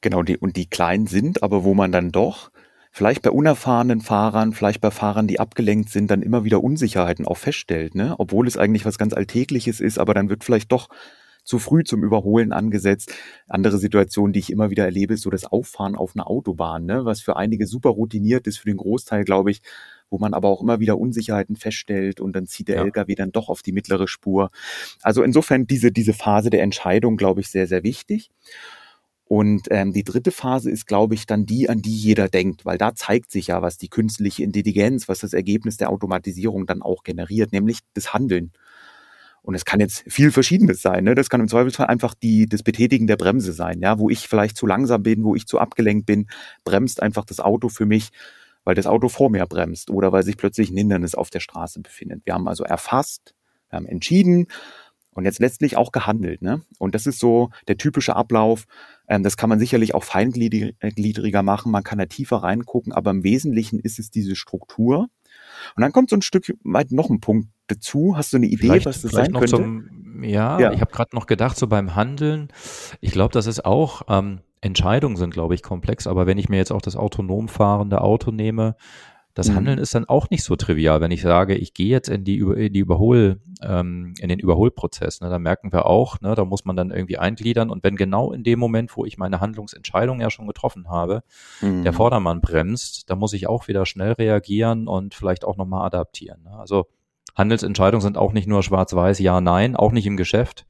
[0.00, 2.50] Genau, die, und die klein sind, aber wo man dann doch
[2.90, 7.36] vielleicht bei unerfahrenen Fahrern, vielleicht bei Fahrern, die abgelenkt sind, dann immer wieder Unsicherheiten auch
[7.36, 8.14] feststellt, ne?
[8.18, 10.88] Obwohl es eigentlich was ganz Alltägliches ist, aber dann wird vielleicht doch
[11.44, 13.14] zu früh zum Überholen angesetzt.
[13.48, 17.04] Andere Situation, die ich immer wieder erlebe, ist so das Auffahren auf einer Autobahn, ne?
[17.04, 19.62] was für einige super routiniert ist, für den Großteil, glaube ich,
[20.10, 22.84] wo man aber auch immer wieder Unsicherheiten feststellt und dann zieht der ja.
[22.84, 24.50] LKW dann doch auf die mittlere Spur.
[25.02, 28.30] Also insofern diese, diese Phase der Entscheidung, glaube ich, sehr, sehr wichtig.
[29.24, 32.78] Und ähm, die dritte Phase ist, glaube ich, dann die, an die jeder denkt, weil
[32.78, 37.04] da zeigt sich ja, was die künstliche Intelligenz, was das Ergebnis der Automatisierung dann auch
[37.04, 38.50] generiert, nämlich das Handeln.
[39.42, 41.04] Und es kann jetzt viel Verschiedenes sein.
[41.04, 41.14] Ne?
[41.14, 44.56] Das kann im Zweifelsfall einfach die, das Betätigen der Bremse sein, ja, wo ich vielleicht
[44.56, 46.26] zu langsam bin, wo ich zu abgelenkt bin,
[46.64, 48.10] bremst einfach das Auto für mich
[48.64, 51.80] weil das Auto vor mir bremst oder weil sich plötzlich ein Hindernis auf der Straße
[51.80, 52.22] befindet.
[52.24, 53.34] Wir haben also erfasst,
[53.68, 54.46] wir haben entschieden
[55.12, 56.42] und jetzt letztlich auch gehandelt.
[56.42, 56.62] Ne?
[56.78, 58.64] Und das ist so der typische Ablauf.
[59.08, 63.24] Ähm, das kann man sicherlich auch feingliedriger machen, man kann da tiefer reingucken, aber im
[63.24, 65.08] Wesentlichen ist es diese Struktur.
[65.76, 68.16] Und dann kommt so ein Stück weit noch ein Punkt dazu.
[68.16, 69.46] Hast du eine Idee, vielleicht, was das sein könnte?
[69.46, 72.48] Zum, ja, ja, ich habe gerade noch gedacht, so beim Handeln.
[73.00, 76.06] Ich glaube, das ist auch ähm, Entscheidungen sind, glaube ich, komplex.
[76.06, 78.76] Aber wenn ich mir jetzt auch das autonom fahrende Auto nehme,
[79.34, 79.54] das mhm.
[79.54, 81.00] Handeln ist dann auch nicht so trivial.
[81.00, 85.20] Wenn ich sage, ich gehe jetzt in die, in die Überhol, ähm, in den Überholprozess,
[85.20, 87.70] ne, dann merken wir auch, ne, da muss man dann irgendwie eingliedern.
[87.70, 91.22] Und wenn genau in dem Moment, wo ich meine Handlungsentscheidung ja schon getroffen habe,
[91.60, 91.84] mhm.
[91.84, 96.42] der Vordermann bremst, dann muss ich auch wieder schnell reagieren und vielleicht auch nochmal adaptieren.
[96.42, 96.58] Ne?
[96.58, 96.86] Also
[97.36, 100.66] Handelsentscheidungen sind auch nicht nur schwarz-weiß, ja, nein, auch nicht im Geschäft.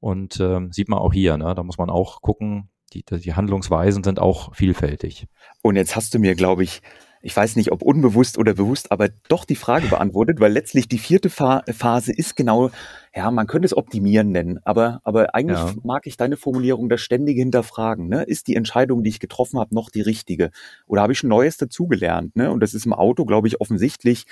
[0.00, 1.54] Und ähm, sieht man auch hier, ne?
[1.54, 5.26] da muss man auch gucken, die, die Handlungsweisen sind auch vielfältig.
[5.62, 6.82] Und jetzt hast du mir, glaube ich,
[7.26, 10.98] ich weiß nicht, ob unbewusst oder bewusst, aber doch die Frage beantwortet, weil letztlich die
[10.98, 12.70] vierte Phase ist genau,
[13.16, 15.72] ja, man könnte es optimieren nennen, aber, aber eigentlich ja.
[15.82, 18.08] mag ich deine Formulierung das ständige Hinterfragen.
[18.08, 18.22] Ne?
[18.22, 20.50] Ist die Entscheidung, die ich getroffen habe, noch die richtige?
[20.86, 22.36] Oder habe ich schon Neues dazugelernt?
[22.36, 22.48] Ne?
[22.50, 24.26] Und das ist im Auto, glaube ich, offensichtlich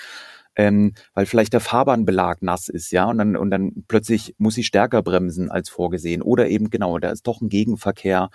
[0.57, 4.67] ähm, weil vielleicht der Fahrbahnbelag nass ist, ja, und dann, und dann plötzlich muss ich
[4.67, 6.23] stärker bremsen als vorgesehen.
[6.23, 8.31] Oder eben genau, da ist doch ein Gegenverkehr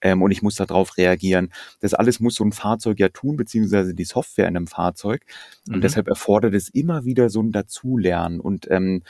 [0.00, 1.52] ähm, und ich muss darauf reagieren.
[1.80, 5.22] Das alles muss so ein Fahrzeug ja tun, beziehungsweise die Software in einem Fahrzeug.
[5.68, 5.80] Und mhm.
[5.80, 9.02] deshalb erfordert es immer wieder so ein Dazulernen und ähm,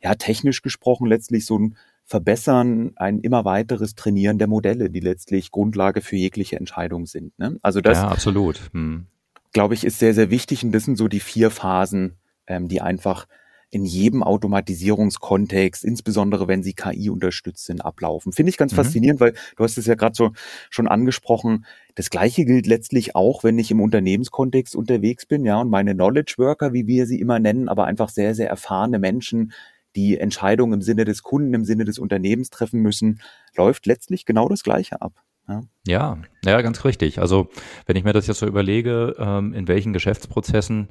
[0.00, 5.50] ja, technisch gesprochen letztlich so ein Verbessern, ein immer weiteres Trainieren der Modelle, die letztlich
[5.50, 7.38] Grundlage für jegliche Entscheidung sind.
[7.38, 7.58] Ne?
[7.60, 8.70] Also das, ja, absolut.
[8.72, 9.06] Hm
[9.52, 10.64] glaube ich, ist sehr, sehr wichtig.
[10.64, 13.26] Und das sind so die vier Phasen, ähm, die einfach
[13.70, 18.32] in jedem Automatisierungskontext, insbesondere wenn sie KI unterstützt sind, ablaufen.
[18.32, 18.76] Finde ich ganz mhm.
[18.76, 20.32] faszinierend, weil du hast es ja gerade so
[20.70, 21.66] schon angesprochen.
[21.94, 26.34] Das Gleiche gilt letztlich auch, wenn ich im Unternehmenskontext unterwegs bin, ja, und meine Knowledge
[26.38, 29.52] Worker, wie wir sie immer nennen, aber einfach sehr, sehr erfahrene Menschen,
[29.96, 33.20] die Entscheidungen im Sinne des Kunden, im Sinne des Unternehmens treffen müssen,
[33.54, 35.12] läuft letztlich genau das Gleiche ab.
[35.48, 35.62] Ja.
[35.86, 37.20] ja, ja, ganz richtig.
[37.20, 37.48] Also
[37.86, 40.88] wenn ich mir das jetzt so überlege, ähm, in welchen Geschäftsprozessen,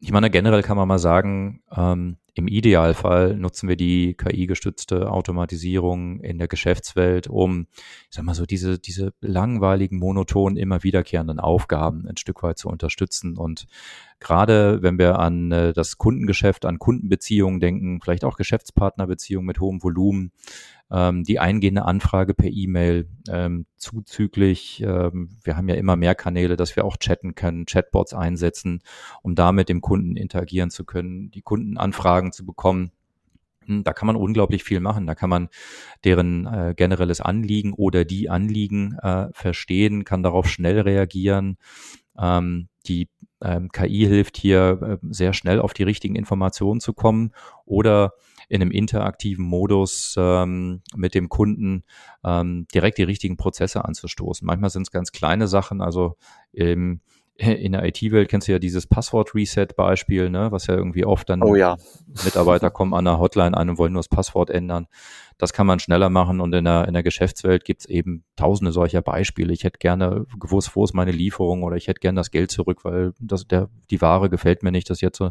[0.00, 6.20] ich meine, generell kann man mal sagen, ähm, im Idealfall nutzen wir die KI-gestützte Automatisierung
[6.20, 7.68] in der Geschäftswelt, um,
[8.10, 12.68] ich sag mal so, diese, diese langweiligen, monotonen, immer wiederkehrenden Aufgaben ein Stück weit zu
[12.68, 13.38] unterstützen.
[13.38, 13.66] Und
[14.20, 19.82] gerade wenn wir an äh, das Kundengeschäft, an Kundenbeziehungen denken, vielleicht auch Geschäftspartnerbeziehungen mit hohem
[19.82, 20.32] Volumen,
[20.90, 24.82] ähm, die eingehende Anfrage per E-Mail ähm, zuzüglich.
[24.86, 28.80] Ähm, wir haben ja immer mehr Kanäle, dass wir auch chatten können, Chatbots einsetzen,
[29.22, 32.92] um damit dem Kunden interagieren zu können, die Kundenanfragen zu bekommen.
[33.66, 35.06] Hm, da kann man unglaublich viel machen.
[35.06, 35.48] Da kann man
[36.04, 41.56] deren äh, generelles Anliegen oder die Anliegen äh, verstehen, kann darauf schnell reagieren.
[42.18, 43.08] Ähm, die
[43.44, 47.32] ähm, KI hilft hier äh, sehr schnell auf die richtigen Informationen zu kommen
[47.66, 48.14] oder
[48.48, 51.84] in einem interaktiven Modus ähm, mit dem Kunden
[52.24, 54.46] ähm, direkt die richtigen Prozesse anzustoßen.
[54.46, 56.16] Manchmal sind es ganz kleine Sachen, also
[56.52, 57.00] ähm,
[57.36, 61.56] in der IT-Welt kennst du ja dieses Passwort-Reset-Beispiel, ne, was ja irgendwie oft dann oh
[61.56, 61.76] ja.
[62.24, 64.86] Mitarbeiter kommen an der Hotline an und wollen nur das Passwort ändern.
[65.36, 69.02] Das kann man schneller machen und in der, in der Geschäftswelt gibt's eben tausende solcher
[69.02, 69.52] Beispiele.
[69.52, 72.84] Ich hätte gerne gewusst, wo ist meine Lieferung oder ich hätte gerne das Geld zurück,
[72.84, 74.88] weil das, der, die Ware gefällt mir nicht.
[74.88, 75.30] Das jetzt so,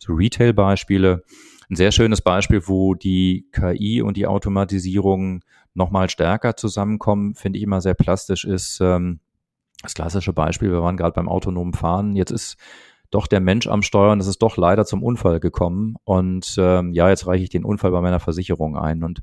[0.00, 1.22] so Retail-Beispiele.
[1.70, 5.42] Ein sehr schönes Beispiel, wo die KI und die Automatisierung
[5.74, 9.20] nochmal stärker zusammenkommen, finde ich immer sehr plastisch, ist ähm,
[9.86, 12.56] das klassische Beispiel, wir waren gerade beim autonomen Fahren, jetzt ist
[13.10, 15.96] doch der Mensch am Steuern, es ist doch leider zum Unfall gekommen.
[16.04, 19.04] Und ähm, ja, jetzt reiche ich den Unfall bei meiner Versicherung ein.
[19.04, 19.22] Und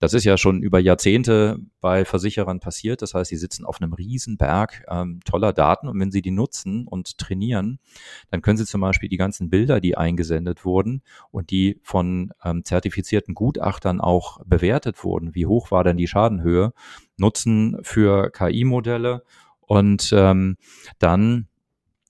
[0.00, 3.02] das ist ja schon über Jahrzehnte bei Versicherern passiert.
[3.02, 5.88] Das heißt, sie sitzen auf einem Riesenberg ähm, toller Daten.
[5.88, 7.78] Und wenn sie die nutzen und trainieren,
[8.30, 12.64] dann können sie zum Beispiel die ganzen Bilder, die eingesendet wurden und die von ähm,
[12.64, 16.72] zertifizierten Gutachtern auch bewertet wurden, wie hoch war denn die Schadenhöhe,
[17.18, 19.22] nutzen für KI-Modelle
[19.70, 20.56] und ähm,
[20.98, 21.46] dann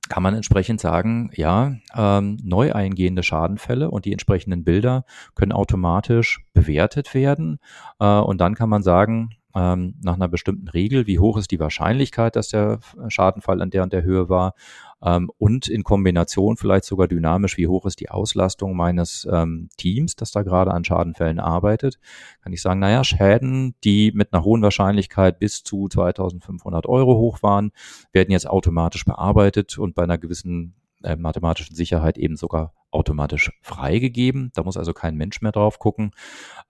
[0.08, 6.42] kann man entsprechend sagen, ja, ähm, neu eingehende Schadenfälle und die entsprechenden Bilder können automatisch
[6.54, 7.58] bewertet werden.
[7.98, 11.60] Äh, und dann kann man sagen, ähm, nach einer bestimmten Regel, wie hoch ist die
[11.60, 14.54] Wahrscheinlichkeit, dass der Schadenfall an der und der Höhe war
[15.02, 20.16] ähm, und in Kombination vielleicht sogar dynamisch, wie hoch ist die Auslastung meines ähm, Teams,
[20.16, 21.98] das da gerade an Schadenfällen arbeitet,
[22.42, 27.42] kann ich sagen, naja, Schäden, die mit einer hohen Wahrscheinlichkeit bis zu 2500 Euro hoch
[27.42, 27.72] waren,
[28.12, 34.50] werden jetzt automatisch bearbeitet und bei einer gewissen äh, mathematischen Sicherheit eben sogar automatisch freigegeben.
[34.54, 36.10] Da muss also kein Mensch mehr drauf gucken.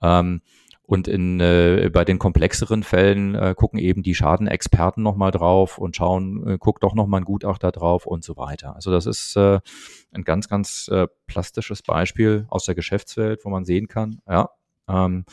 [0.03, 0.43] Ähm,
[0.91, 5.95] und in, äh, bei den komplexeren Fällen äh, gucken eben die Schadenexperten nochmal drauf und
[5.95, 8.75] schauen, äh, guckt doch nochmal ein Gutachter drauf und so weiter.
[8.75, 9.61] Also das ist äh,
[10.11, 14.51] ein ganz, ganz äh, plastisches Beispiel aus der Geschäftswelt, wo man sehen kann, ja,
[14.89, 15.27] ähm,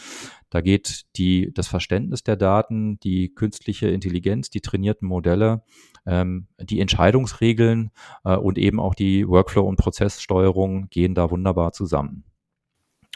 [0.52, 5.64] da geht die, das Verständnis der Daten, die künstliche Intelligenz, die trainierten Modelle,
[6.06, 7.90] ähm, die Entscheidungsregeln
[8.24, 12.27] äh, und eben auch die Workflow- und Prozesssteuerung gehen da wunderbar zusammen.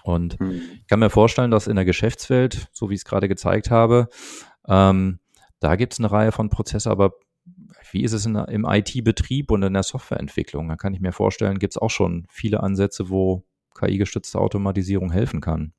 [0.03, 0.61] Und hm.
[0.81, 4.07] ich kann mir vorstellen, dass in der Geschäftswelt, so wie ich es gerade gezeigt habe,
[4.67, 5.19] ähm,
[5.59, 7.13] da gibt es eine Reihe von Prozessen, aber
[7.91, 10.67] wie ist es in, im IT-Betrieb und in der Softwareentwicklung?
[10.67, 15.41] Da kann ich mir vorstellen, gibt es auch schon viele Ansätze, wo KI-gestützte Automatisierung helfen
[15.41, 15.73] kann.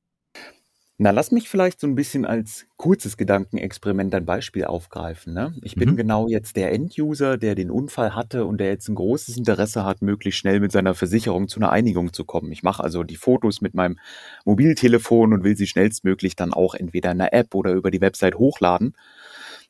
[0.99, 5.33] Na, lass mich vielleicht so ein bisschen als kurzes Gedankenexperiment ein Beispiel aufgreifen.
[5.33, 5.55] Ne?
[5.63, 5.97] Ich bin mhm.
[5.97, 10.03] genau jetzt der Enduser, der den Unfall hatte und der jetzt ein großes Interesse hat,
[10.03, 12.53] möglichst schnell mit seiner Versicherung zu einer Einigung zu kommen.
[12.53, 13.99] Ich mache also die Fotos mit meinem
[14.45, 18.37] Mobiltelefon und will sie schnellstmöglich dann auch entweder in der App oder über die Website
[18.37, 18.95] hochladen.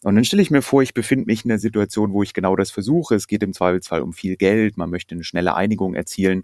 [0.03, 2.57] Und dann stelle ich mir vor, ich befinde mich in der Situation, wo ich genau
[2.57, 3.15] das versuche.
[3.15, 6.43] Es geht im Zweifelsfall um viel Geld, man möchte eine schnelle Einigung erzielen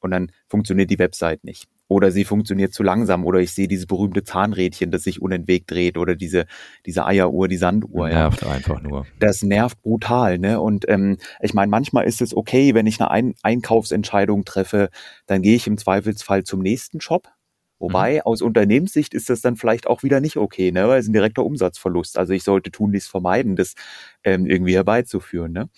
[0.00, 3.86] und dann funktioniert die Website nicht oder sie funktioniert zu langsam oder ich sehe dieses
[3.86, 6.46] berühmte Zahnrädchen, das sich unentwegt dreht oder diese
[6.84, 8.08] diese Eieruhr, die Sanduhr.
[8.08, 8.50] Nervt ja.
[8.50, 9.06] einfach nur.
[9.18, 10.60] Das nervt brutal, ne?
[10.60, 14.90] Und ähm, ich meine, manchmal ist es okay, wenn ich eine Ein Einkaufsentscheidung treffe,
[15.26, 17.28] dann gehe ich im Zweifelsfall zum nächsten Shop,
[17.78, 18.20] Wobei, mhm.
[18.22, 20.88] aus Unternehmenssicht ist das dann vielleicht auch wieder nicht okay, ne?
[20.88, 22.16] weil es ein direkter Umsatzverlust.
[22.16, 23.74] Also ich sollte tunlichst vermeiden, das
[24.24, 25.52] ähm, irgendwie herbeizuführen.
[25.52, 25.68] Ne?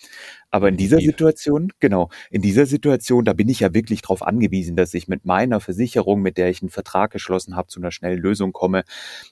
[0.49, 4.77] Aber in dieser Situation, genau, in dieser Situation, da bin ich ja wirklich darauf angewiesen,
[4.77, 8.21] dass ich mit meiner Versicherung, mit der ich einen Vertrag geschlossen habe, zu einer schnellen
[8.21, 8.83] Lösung komme.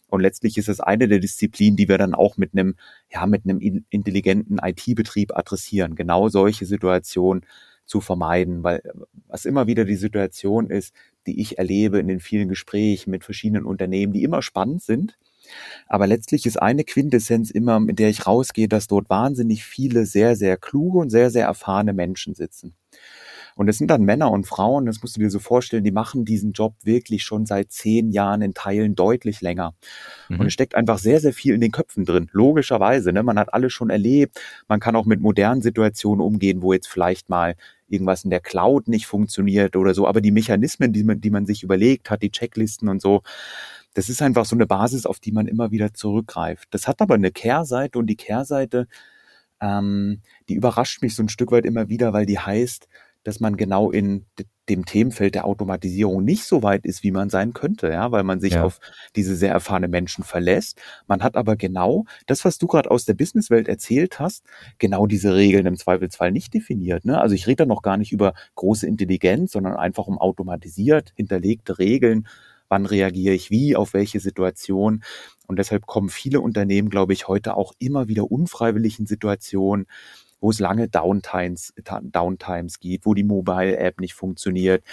[0.08, 2.76] Und letztlich ist es eine der Disziplinen, die wir dann auch mit einem,
[3.10, 5.96] ja, mit einem intelligenten IT-Betrieb adressieren.
[5.96, 7.46] Genau solche Situationen
[7.86, 8.82] zu vermeiden, weil
[9.28, 10.94] was immer wieder die Situation ist,
[11.28, 15.18] die ich erlebe in den vielen Gesprächen mit verschiedenen Unternehmen, die immer spannend sind.
[15.88, 20.36] Aber letztlich ist eine Quintessenz immer, mit der ich rausgehe, dass dort wahnsinnig viele sehr,
[20.36, 22.76] sehr kluge und sehr, sehr erfahrene Menschen sitzen.
[23.58, 26.26] Und es sind dann Männer und Frauen, das musst du dir so vorstellen, die machen
[26.26, 29.74] diesen Job wirklich schon seit zehn Jahren in Teilen deutlich länger.
[30.30, 30.40] Mhm.
[30.40, 32.30] Und es steckt einfach sehr, sehr viel in den Köpfen drin.
[32.32, 33.24] Logischerweise, ne?
[33.24, 34.40] man hat alles schon erlebt.
[34.68, 37.56] Man kann auch mit modernen Situationen umgehen, wo jetzt vielleicht mal
[37.88, 40.08] irgendwas in der Cloud nicht funktioniert oder so.
[40.08, 43.24] Aber die Mechanismen, die man, die man sich überlegt hat, die Checklisten und so,
[43.96, 46.68] das ist einfach so eine Basis, auf die man immer wieder zurückgreift.
[46.70, 48.88] Das hat aber eine Kehrseite und die Kehrseite,
[49.60, 52.88] ähm, die überrascht mich so ein Stück weit immer wieder, weil die heißt,
[53.28, 54.26] dass man genau in
[54.70, 58.40] dem Themenfeld der Automatisierung nicht so weit ist, wie man sein könnte, ja, weil man
[58.40, 58.64] sich ja.
[58.64, 58.80] auf
[59.18, 60.80] diese sehr erfahrene Menschen verlässt.
[61.08, 64.46] Man hat aber genau das, was du gerade aus der Businesswelt erzählt hast,
[64.78, 67.04] genau diese Regeln im Zweifelsfall nicht definiert.
[67.04, 67.20] Ne?
[67.20, 71.80] Also ich rede da noch gar nicht über große Intelligenz, sondern einfach um automatisiert hinterlegte
[71.80, 72.30] Regeln.
[72.70, 75.04] Wann reagiere ich wie, auf welche Situation?
[75.48, 79.86] Und deshalb kommen viele Unternehmen, glaube ich, heute auch immer wieder unfreiwillig in Situationen,
[80.40, 84.84] wo es lange Downtimes, Downtimes gibt, wo die Mobile-App nicht funktioniert,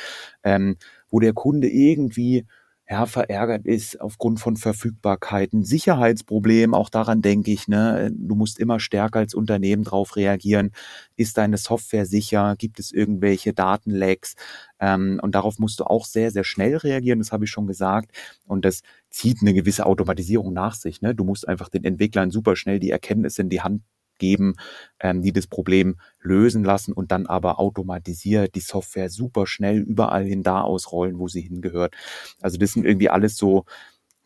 [0.43, 0.77] ähm,
[1.09, 2.47] wo der Kunde irgendwie
[2.89, 8.79] ja, verärgert ist aufgrund von Verfügbarkeiten, Sicherheitsproblem, auch daran denke ich, ne, du musst immer
[8.79, 10.71] stärker als Unternehmen drauf reagieren.
[11.17, 12.57] Ist deine Software sicher?
[12.59, 14.35] Gibt es irgendwelche Datenlecks?
[14.81, 18.11] Ähm, und darauf musst du auch sehr, sehr schnell reagieren, das habe ich schon gesagt.
[18.47, 21.01] Und das zieht eine gewisse Automatisierung nach sich.
[21.01, 21.15] Ne?
[21.15, 23.83] Du musst einfach den Entwicklern super schnell die Erkenntnisse in die Hand
[24.19, 24.55] geben,
[25.01, 30.25] ähm, die das Problem lösen lassen und dann aber automatisiert die Software super schnell überall
[30.25, 31.95] hin da ausrollen, wo sie hingehört.
[32.41, 33.65] Also das sind irgendwie alles so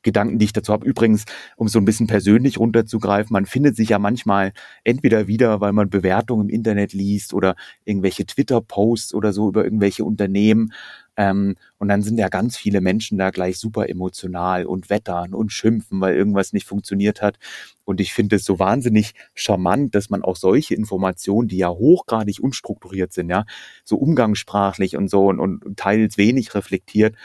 [0.02, 0.86] Gedanken, die ich dazu habe.
[0.86, 1.24] Übrigens,
[1.56, 4.52] um so ein bisschen persönlich runterzugreifen, man findet sich ja manchmal
[4.84, 10.04] entweder wieder, weil man Bewertungen im Internet liest oder irgendwelche Twitter-Posts oder so über irgendwelche
[10.04, 10.72] Unternehmen.
[11.18, 15.52] Ähm, und dann sind ja ganz viele Menschen da gleich super emotional und wettern und
[15.52, 17.38] schimpfen, weil irgendwas nicht funktioniert hat.
[17.84, 22.38] Und ich finde es so wahnsinnig charmant, dass man auch solche Informationen, die ja hochgradig
[22.40, 23.44] unstrukturiert sind, ja,
[23.84, 27.16] so umgangssprachlich und so und, und teils wenig reflektiert,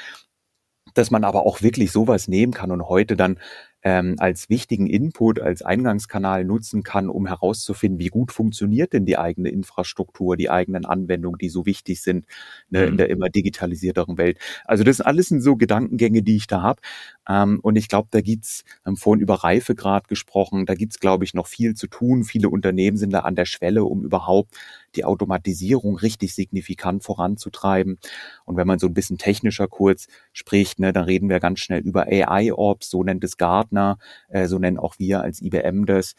[0.95, 3.39] dass man aber auch wirklich sowas nehmen kann und heute dann
[3.83, 9.17] ähm, als wichtigen Input, als Eingangskanal nutzen kann, um herauszufinden, wie gut funktioniert denn die
[9.17, 12.25] eigene Infrastruktur, die eigenen Anwendungen, die so wichtig sind
[12.69, 12.87] ne, mhm.
[12.87, 14.39] in der immer digitalisierteren Welt.
[14.65, 16.81] Also das alles sind so Gedankengänge, die ich da habe.
[17.27, 21.33] Ähm, und ich glaube, da gibt's, haben vorhin über Reifegrad gesprochen, da gibt's, glaube ich,
[21.33, 22.23] noch viel zu tun.
[22.23, 24.55] Viele Unternehmen sind da an der Schwelle, um überhaupt
[24.95, 27.99] die Automatisierung richtig signifikant voranzutreiben.
[28.45, 31.81] Und wenn man so ein bisschen technischer kurz spricht, ne, dann reden wir ganz schnell
[31.81, 33.97] über AI-Ops, so nennt es Gartner,
[34.29, 36.15] äh, so nennen auch wir als IBM das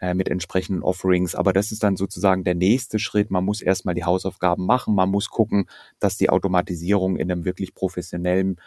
[0.00, 1.34] äh, mit entsprechenden Offerings.
[1.34, 3.30] Aber das ist dann sozusagen der nächste Schritt.
[3.30, 4.94] Man muss erstmal die Hausaufgaben machen.
[4.94, 5.66] Man muss gucken,
[5.98, 8.60] dass die Automatisierung in einem wirklich professionellen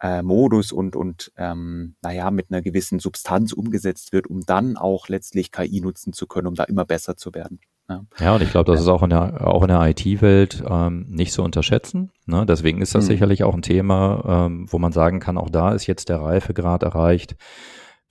[0.00, 5.08] äh, Modus und, und ähm, naja, mit einer gewissen Substanz umgesetzt wird, um dann auch
[5.08, 7.60] letztlich KI nutzen zu können, um da immer besser zu werden.
[7.88, 11.06] Ja, ja und ich glaube, das ist auch in der, auch in der IT-Welt ähm,
[11.08, 12.10] nicht zu unterschätzen.
[12.26, 12.46] Ne?
[12.46, 13.08] Deswegen ist das mhm.
[13.08, 16.82] sicherlich auch ein Thema, ähm, wo man sagen kann, auch da ist jetzt der Reifegrad
[16.82, 17.36] erreicht.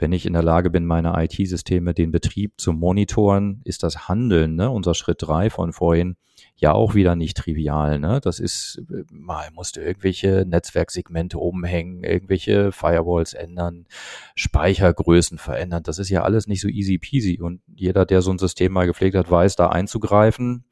[0.01, 4.55] Wenn ich in der Lage bin, meine IT-Systeme, den Betrieb zu monitoren, ist das Handeln,
[4.55, 6.15] ne, unser Schritt drei von vorhin,
[6.55, 7.99] ja auch wieder nicht trivial.
[7.99, 8.19] Ne?
[8.19, 13.85] Das ist, mal musste irgendwelche Netzwerksegmente umhängen, irgendwelche Firewalls ändern,
[14.33, 15.83] Speichergrößen verändern.
[15.83, 17.39] Das ist ja alles nicht so easy peasy.
[17.39, 20.65] Und jeder, der so ein System mal gepflegt hat, weiß, da einzugreifen,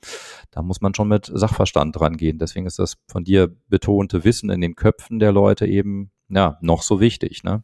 [0.50, 2.39] da muss man schon mit Sachverstand dran gehen.
[2.39, 6.82] Deswegen ist das von dir betonte Wissen in den Köpfen der Leute eben ja noch
[6.82, 7.44] so wichtig.
[7.44, 7.63] Ne?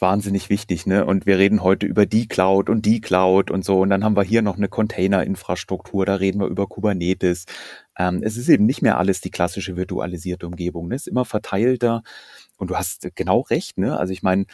[0.00, 1.04] Wahnsinnig wichtig, ne?
[1.04, 3.80] Und wir reden heute über die Cloud und die Cloud und so.
[3.80, 7.46] Und dann haben wir hier noch eine Container-Infrastruktur, da reden wir über Kubernetes.
[7.98, 10.94] Ähm, es ist eben nicht mehr alles die klassische virtualisierte Umgebung, ne?
[10.96, 12.02] Es ist immer verteilter.
[12.56, 13.98] Und du hast genau recht, ne?
[13.98, 14.46] Also ich meine,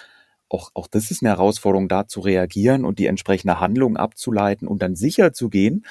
[0.48, 4.82] auch, auch das ist eine Herausforderung, da zu reagieren und die entsprechende Handlung abzuleiten und
[4.82, 5.84] dann sicher zu gehen,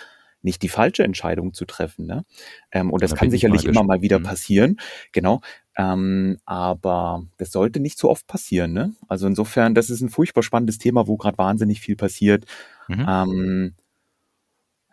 [0.45, 2.05] nicht die falsche Entscheidung zu treffen.
[2.05, 2.23] Ne?
[2.71, 4.23] Ähm, und das da kann sicherlich immer mal wieder mhm.
[4.23, 4.77] passieren.
[5.11, 5.41] Genau.
[5.77, 8.71] Ähm, aber das sollte nicht so oft passieren.
[8.71, 8.93] Ne?
[9.09, 12.45] Also insofern, das ist ein furchtbar spannendes Thema, wo gerade wahnsinnig viel passiert.
[12.87, 13.05] Mhm.
[13.07, 13.75] Ähm,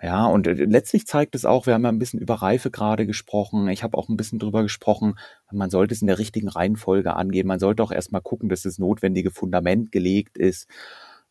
[0.03, 3.07] ja, und äh, letztlich zeigt es auch, wir haben ja ein bisschen über Reife gerade
[3.07, 3.69] gesprochen.
[3.69, 5.15] Ich habe auch ein bisschen drüber gesprochen,
[5.53, 7.47] man sollte es in der richtigen Reihenfolge angehen.
[7.47, 10.67] Man sollte auch erstmal gucken, dass das notwendige Fundament gelegt ist.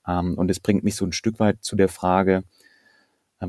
[0.07, 2.43] Ähm, und es bringt mich so ein Stück weit zu der Frage,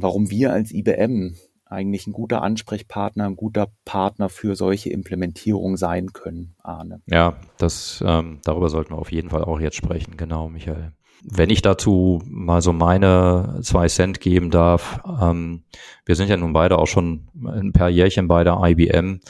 [0.01, 1.37] warum wir als IBM
[1.73, 7.01] eigentlich ein guter Ansprechpartner, ein guter Partner für solche Implementierungen sein können, Arne.
[7.07, 10.93] Ja, das, ähm, darüber sollten wir auf jeden Fall auch jetzt sprechen, genau, Michael.
[11.25, 15.63] Wenn ich dazu mal so meine zwei Cent geben darf, ähm,
[16.05, 19.21] wir sind ja nun beide auch schon ein paar Jährchen bei der IBM.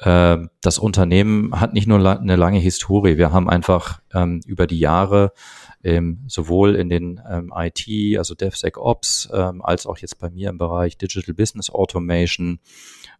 [0.00, 3.16] Äh, das Unternehmen hat nicht nur la eine lange Historie.
[3.16, 5.32] Wir haben einfach ähm, über die Jahre
[5.82, 10.58] ähm, sowohl in den ähm, IT, also DevSecOps, ähm, als auch jetzt bei mir im
[10.58, 12.58] Bereich Digital Business Automation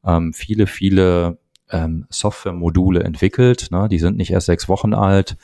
[0.05, 1.39] ähm, viele, viele
[1.71, 3.69] ähm, Software-Module entwickelt.
[3.71, 3.89] Ne?
[3.89, 5.37] Die sind nicht erst sechs Wochen alt.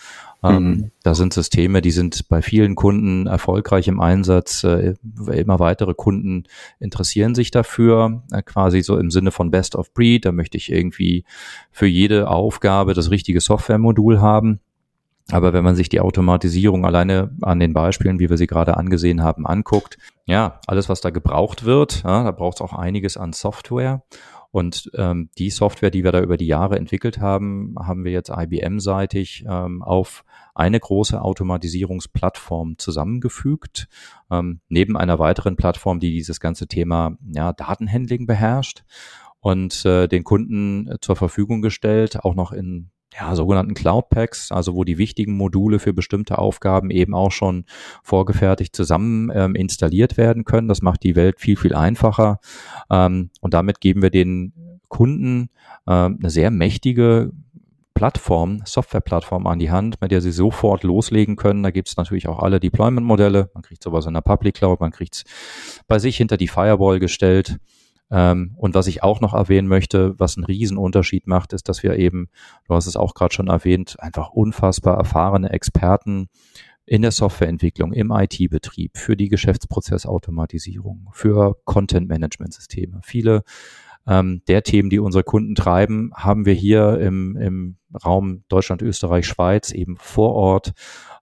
[0.42, 0.90] Ähm, mhm.
[1.02, 4.64] Da sind Systeme, die sind bei vielen Kunden erfolgreich im Einsatz.
[4.64, 4.94] Äh,
[5.32, 6.44] immer weitere Kunden
[6.80, 10.24] interessieren sich dafür, äh, quasi so im Sinne von Best of Breed.
[10.24, 11.24] Da möchte ich irgendwie
[11.70, 14.60] für jede Aufgabe das richtige Software-Modul haben.
[15.30, 19.22] Aber wenn man sich die Automatisierung alleine an den Beispielen, wie wir sie gerade angesehen
[19.22, 23.32] haben, anguckt, ja, alles, was da gebraucht wird, ja, da braucht es auch einiges an
[23.32, 24.02] Software.
[24.50, 28.30] Und ähm, die Software, die wir da über die Jahre entwickelt haben, haben wir jetzt
[28.30, 30.24] IBM-seitig ähm, auf
[30.54, 33.88] eine große Automatisierungsplattform zusammengefügt,
[34.30, 38.84] ähm, neben einer weiteren Plattform, die dieses ganze Thema ja, Datenhandling beherrscht
[39.40, 44.74] und äh, den Kunden zur Verfügung gestellt, auch noch in ja, sogenannten Cloud Packs, also
[44.74, 47.64] wo die wichtigen Module für bestimmte Aufgaben eben auch schon
[48.02, 50.68] vorgefertigt zusammen ähm, installiert werden können.
[50.68, 52.40] Das macht die Welt viel, viel einfacher.
[52.90, 55.50] Ähm, und damit geben wir den Kunden
[55.86, 57.32] ähm, eine sehr mächtige
[57.94, 61.62] Plattform, Softwareplattform an die Hand, mit der sie sofort loslegen können.
[61.62, 63.50] Da gibt es natürlich auch alle Deployment-Modelle.
[63.54, 65.24] Man kriegt sowas in der Public Cloud, man kriegt es
[65.88, 67.58] bei sich hinter die Firewall gestellt.
[68.10, 71.96] Ähm, und was ich auch noch erwähnen möchte, was einen Riesenunterschied macht, ist, dass wir
[71.96, 72.28] eben,
[72.68, 76.28] du hast es auch gerade schon erwähnt, einfach unfassbar erfahrene Experten
[76.84, 83.00] in der Softwareentwicklung, im IT-Betrieb, für die Geschäftsprozessautomatisierung, für Content-Management-Systeme.
[83.02, 83.44] Viele
[84.06, 89.26] ähm, der Themen, die unsere Kunden treiben, haben wir hier im, im Raum Deutschland, Österreich,
[89.26, 90.72] Schweiz eben vor Ort,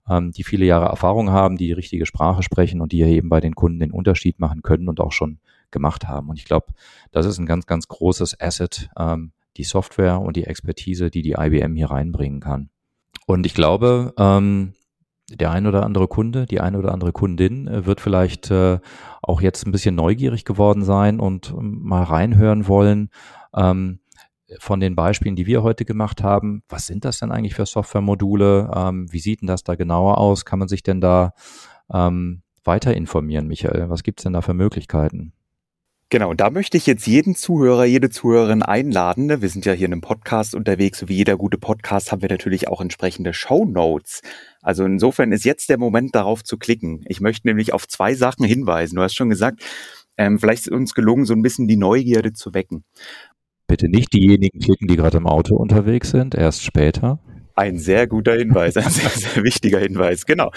[0.09, 3.39] ähm, die viele Jahre Erfahrung haben, die die richtige Sprache sprechen und die eben bei
[3.39, 5.39] den Kunden den Unterschied machen können und auch schon
[5.69, 6.29] gemacht haben.
[6.29, 6.67] Und ich glaube,
[7.11, 11.35] das ist ein ganz, ganz großes Asset, ähm, die Software und die Expertise, die die
[11.37, 12.69] IBM hier reinbringen kann.
[13.25, 14.73] Und ich glaube, ähm,
[15.37, 18.79] der ein oder andere Kunde, die eine oder andere Kundin äh, wird vielleicht äh,
[19.21, 23.09] auch jetzt ein bisschen neugierig geworden sein und ähm, mal reinhören wollen
[23.55, 23.99] ähm,
[24.59, 26.63] von den Beispielen, die wir heute gemacht haben.
[26.67, 28.69] Was sind das denn eigentlich für Softwaremodule?
[28.75, 30.45] Ähm, wie sieht denn das da genauer aus?
[30.45, 31.33] Kann man sich denn da
[32.63, 33.89] weiter informieren, Michael?
[33.89, 35.33] Was gibt's denn da für Möglichkeiten?
[36.11, 39.27] Genau, und da möchte ich jetzt jeden Zuhörer, jede Zuhörerin einladen.
[39.27, 39.41] Ne?
[39.41, 42.27] Wir sind ja hier in einem Podcast unterwegs, so wie jeder gute Podcast haben wir
[42.27, 44.21] natürlich auch entsprechende Show Notes.
[44.61, 46.99] Also insofern ist jetzt der Moment, darauf zu klicken.
[47.07, 48.97] Ich möchte nämlich auf zwei Sachen hinweisen.
[48.97, 49.61] Du hast schon gesagt,
[50.17, 52.83] ähm, vielleicht ist uns gelungen, so ein bisschen die Neugierde zu wecken.
[53.67, 57.19] Bitte nicht diejenigen klicken, die gerade im Auto unterwegs sind, erst später.
[57.55, 60.25] Ein sehr guter Hinweis, ein sehr, sehr wichtiger Hinweis.
[60.25, 60.51] Genau.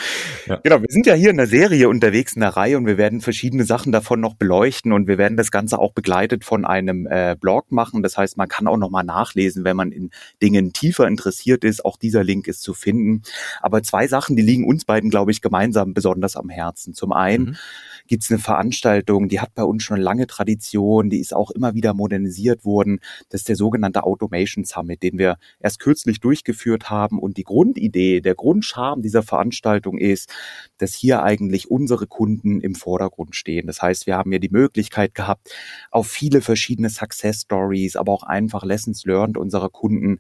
[0.47, 0.61] Ja.
[0.63, 0.81] Genau.
[0.81, 3.65] Wir sind ja hier in der Serie unterwegs in der Reihe und wir werden verschiedene
[3.65, 7.73] Sachen davon noch beleuchten und wir werden das Ganze auch begleitet von einem äh, Blog
[7.73, 8.03] machen.
[8.03, 10.11] Das heißt, man kann auch noch mal nachlesen, wenn man in
[10.43, 11.85] Dingen tiefer interessiert ist.
[11.85, 13.23] Auch dieser Link ist zu finden.
[13.61, 16.95] Aber zwei Sachen, die liegen uns beiden, glaube ich, gemeinsam besonders am Herzen.
[16.95, 17.57] Zum einen, mhm
[18.07, 21.75] gibt es eine Veranstaltung, die hat bei uns schon lange Tradition, die ist auch immer
[21.75, 23.01] wieder modernisiert worden.
[23.31, 27.19] Das ist der sogenannte Automation Summit, den wir erst kürzlich durchgeführt haben.
[27.19, 30.33] Und die Grundidee, der Grundcharme dieser Veranstaltung ist,
[30.79, 33.67] dass hier eigentlich unsere Kunden im Vordergrund stehen.
[33.67, 35.51] Das heißt, wir haben ja die Möglichkeit gehabt,
[35.91, 40.19] auf viele verschiedene Success Stories, aber auch einfach Lessons learned unserer Kunden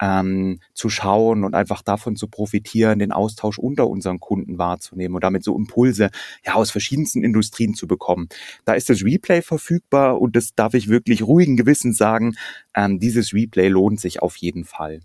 [0.00, 5.24] ähm, zu schauen und einfach davon zu profitieren, den Austausch unter unseren Kunden wahrzunehmen und
[5.24, 6.10] damit so Impulse
[6.44, 8.28] ja aus verschiedensten Industrien zu bekommen.
[8.64, 12.34] Da ist das Replay verfügbar und das darf ich wirklich ruhigen Gewissens sagen,
[12.74, 15.00] ähm, dieses Replay lohnt sich auf jeden Fall.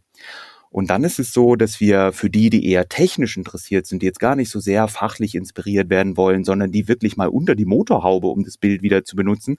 [0.72, 4.06] Und dann ist es so, dass wir für die, die eher technisch interessiert sind, die
[4.06, 7.66] jetzt gar nicht so sehr fachlich inspiriert werden wollen, sondern die wirklich mal unter die
[7.66, 9.58] Motorhaube, um das Bild wieder zu benutzen,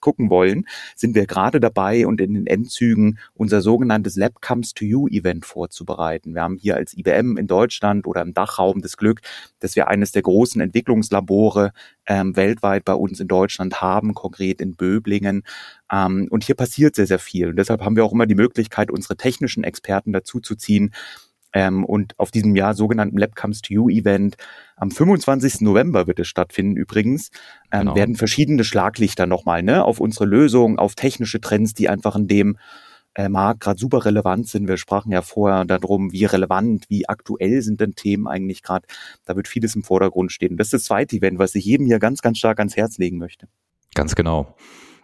[0.00, 4.86] gucken wollen, sind wir gerade dabei und in den Endzügen unser sogenanntes Lab Comes to
[4.86, 6.34] You Event vorzubereiten.
[6.34, 9.20] Wir haben hier als IBM in Deutschland oder im Dachraum das Glück,
[9.60, 11.72] dass wir eines der großen Entwicklungslabore
[12.06, 15.42] ähm, weltweit bei uns in Deutschland haben, konkret in Böblingen.
[15.90, 17.48] Ähm, und hier passiert sehr, sehr viel.
[17.48, 20.92] Und deshalb haben wir auch immer die Möglichkeit, unsere technischen Experten dazu zu ziehen.
[21.54, 24.36] Ähm, und auf diesem Jahr sogenannten Lab Comes to You Event
[24.76, 25.60] am 25.
[25.60, 27.30] November wird es stattfinden übrigens,
[27.70, 27.94] ähm, genau.
[27.94, 32.58] werden verschiedene Schlaglichter nochmal ne, auf unsere Lösung, auf technische Trends, die einfach in dem
[33.14, 34.68] äh, Markt gerade super relevant sind.
[34.68, 38.86] Wir sprachen ja vorher darum, wie relevant, wie aktuell sind denn Themen eigentlich gerade.
[39.24, 40.56] Da wird vieles im Vordergrund stehen.
[40.56, 43.18] Das ist das zweite Event, was ich jedem hier ganz, ganz stark ans Herz legen
[43.18, 43.48] möchte.
[43.94, 44.54] Ganz genau.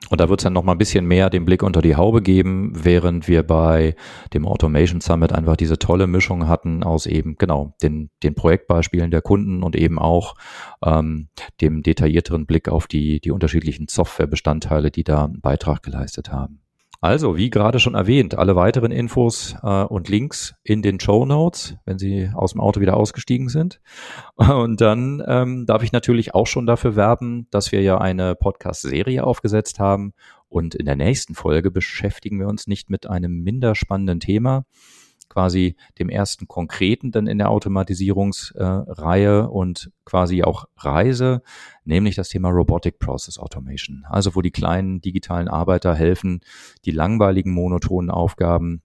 [0.09, 2.23] Und da wird es dann noch mal ein bisschen mehr den Blick unter die Haube
[2.23, 3.95] geben, während wir bei
[4.33, 9.21] dem Automation Summit einfach diese tolle Mischung hatten aus eben genau den, den Projektbeispielen der
[9.21, 10.35] Kunden und eben auch
[10.83, 11.29] ähm,
[11.61, 16.60] dem detaillierteren Blick auf die, die unterschiedlichen Softwarebestandteile, die da einen Beitrag geleistet haben.
[17.03, 21.77] Also, wie gerade schon erwähnt, alle weiteren Infos äh, und Links in den Show Notes,
[21.87, 23.81] wenn Sie aus dem Auto wieder ausgestiegen sind.
[24.37, 29.25] Und dann ähm, darf ich natürlich auch schon dafür werben, dass wir ja eine Podcast-Serie
[29.25, 30.13] aufgesetzt haben.
[30.51, 34.67] Und in der nächsten Folge beschäftigen wir uns nicht mit einem minder spannenden Thema,
[35.31, 41.43] quasi dem ersten konkreten dann in der Automatisierungsreihe und quasi auch Reise,
[41.85, 44.05] nämlich das Thema Robotic Process Automation.
[44.09, 46.41] Also wo die kleinen digitalen Arbeiter helfen,
[46.85, 48.83] die langweiligen monotonen Aufgaben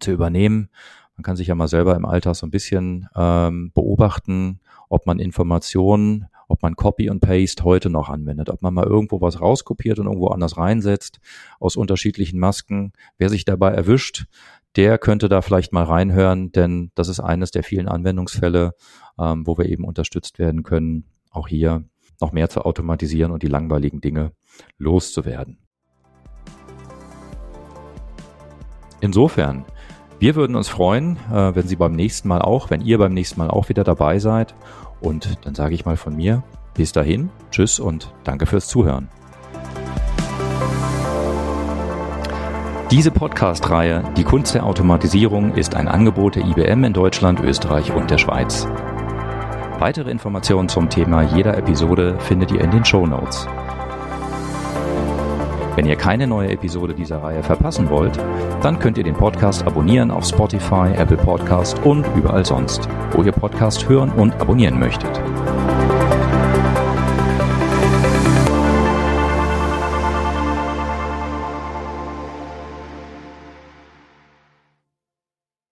[0.00, 0.70] zu übernehmen.
[1.16, 5.18] Man kann sich ja mal selber im Alltag so ein bisschen ähm, beobachten, ob man
[5.18, 9.98] Informationen, ob man Copy und Paste heute noch anwendet, ob man mal irgendwo was rauskopiert
[9.98, 11.20] und irgendwo anders reinsetzt
[11.58, 12.92] aus unterschiedlichen Masken.
[13.18, 14.26] Wer sich dabei erwischt,
[14.76, 18.74] der könnte da vielleicht mal reinhören, denn das ist eines der vielen Anwendungsfälle,
[19.18, 21.84] ähm, wo wir eben unterstützt werden können, auch hier
[22.20, 24.32] noch mehr zu automatisieren und die langweiligen Dinge
[24.78, 25.58] loszuwerden.
[29.00, 29.64] Insofern,
[30.18, 33.38] wir würden uns freuen, äh, wenn Sie beim nächsten Mal auch, wenn ihr beim nächsten
[33.38, 34.54] Mal auch wieder dabei seid.
[35.00, 36.42] Und dann sage ich mal von mir,
[36.74, 39.10] bis dahin, tschüss und danke fürs Zuhören.
[42.94, 48.08] Diese Podcast-Reihe Die Kunst der Automatisierung ist ein Angebot der IBM in Deutschland, Österreich und
[48.08, 48.68] der Schweiz.
[49.80, 53.48] Weitere Informationen zum Thema jeder Episode findet ihr in den Show Notes.
[55.74, 58.16] Wenn ihr keine neue Episode dieser Reihe verpassen wollt,
[58.62, 63.32] dann könnt ihr den Podcast abonnieren auf Spotify, Apple Podcast und überall sonst, wo ihr
[63.32, 65.20] Podcast hören und abonnieren möchtet.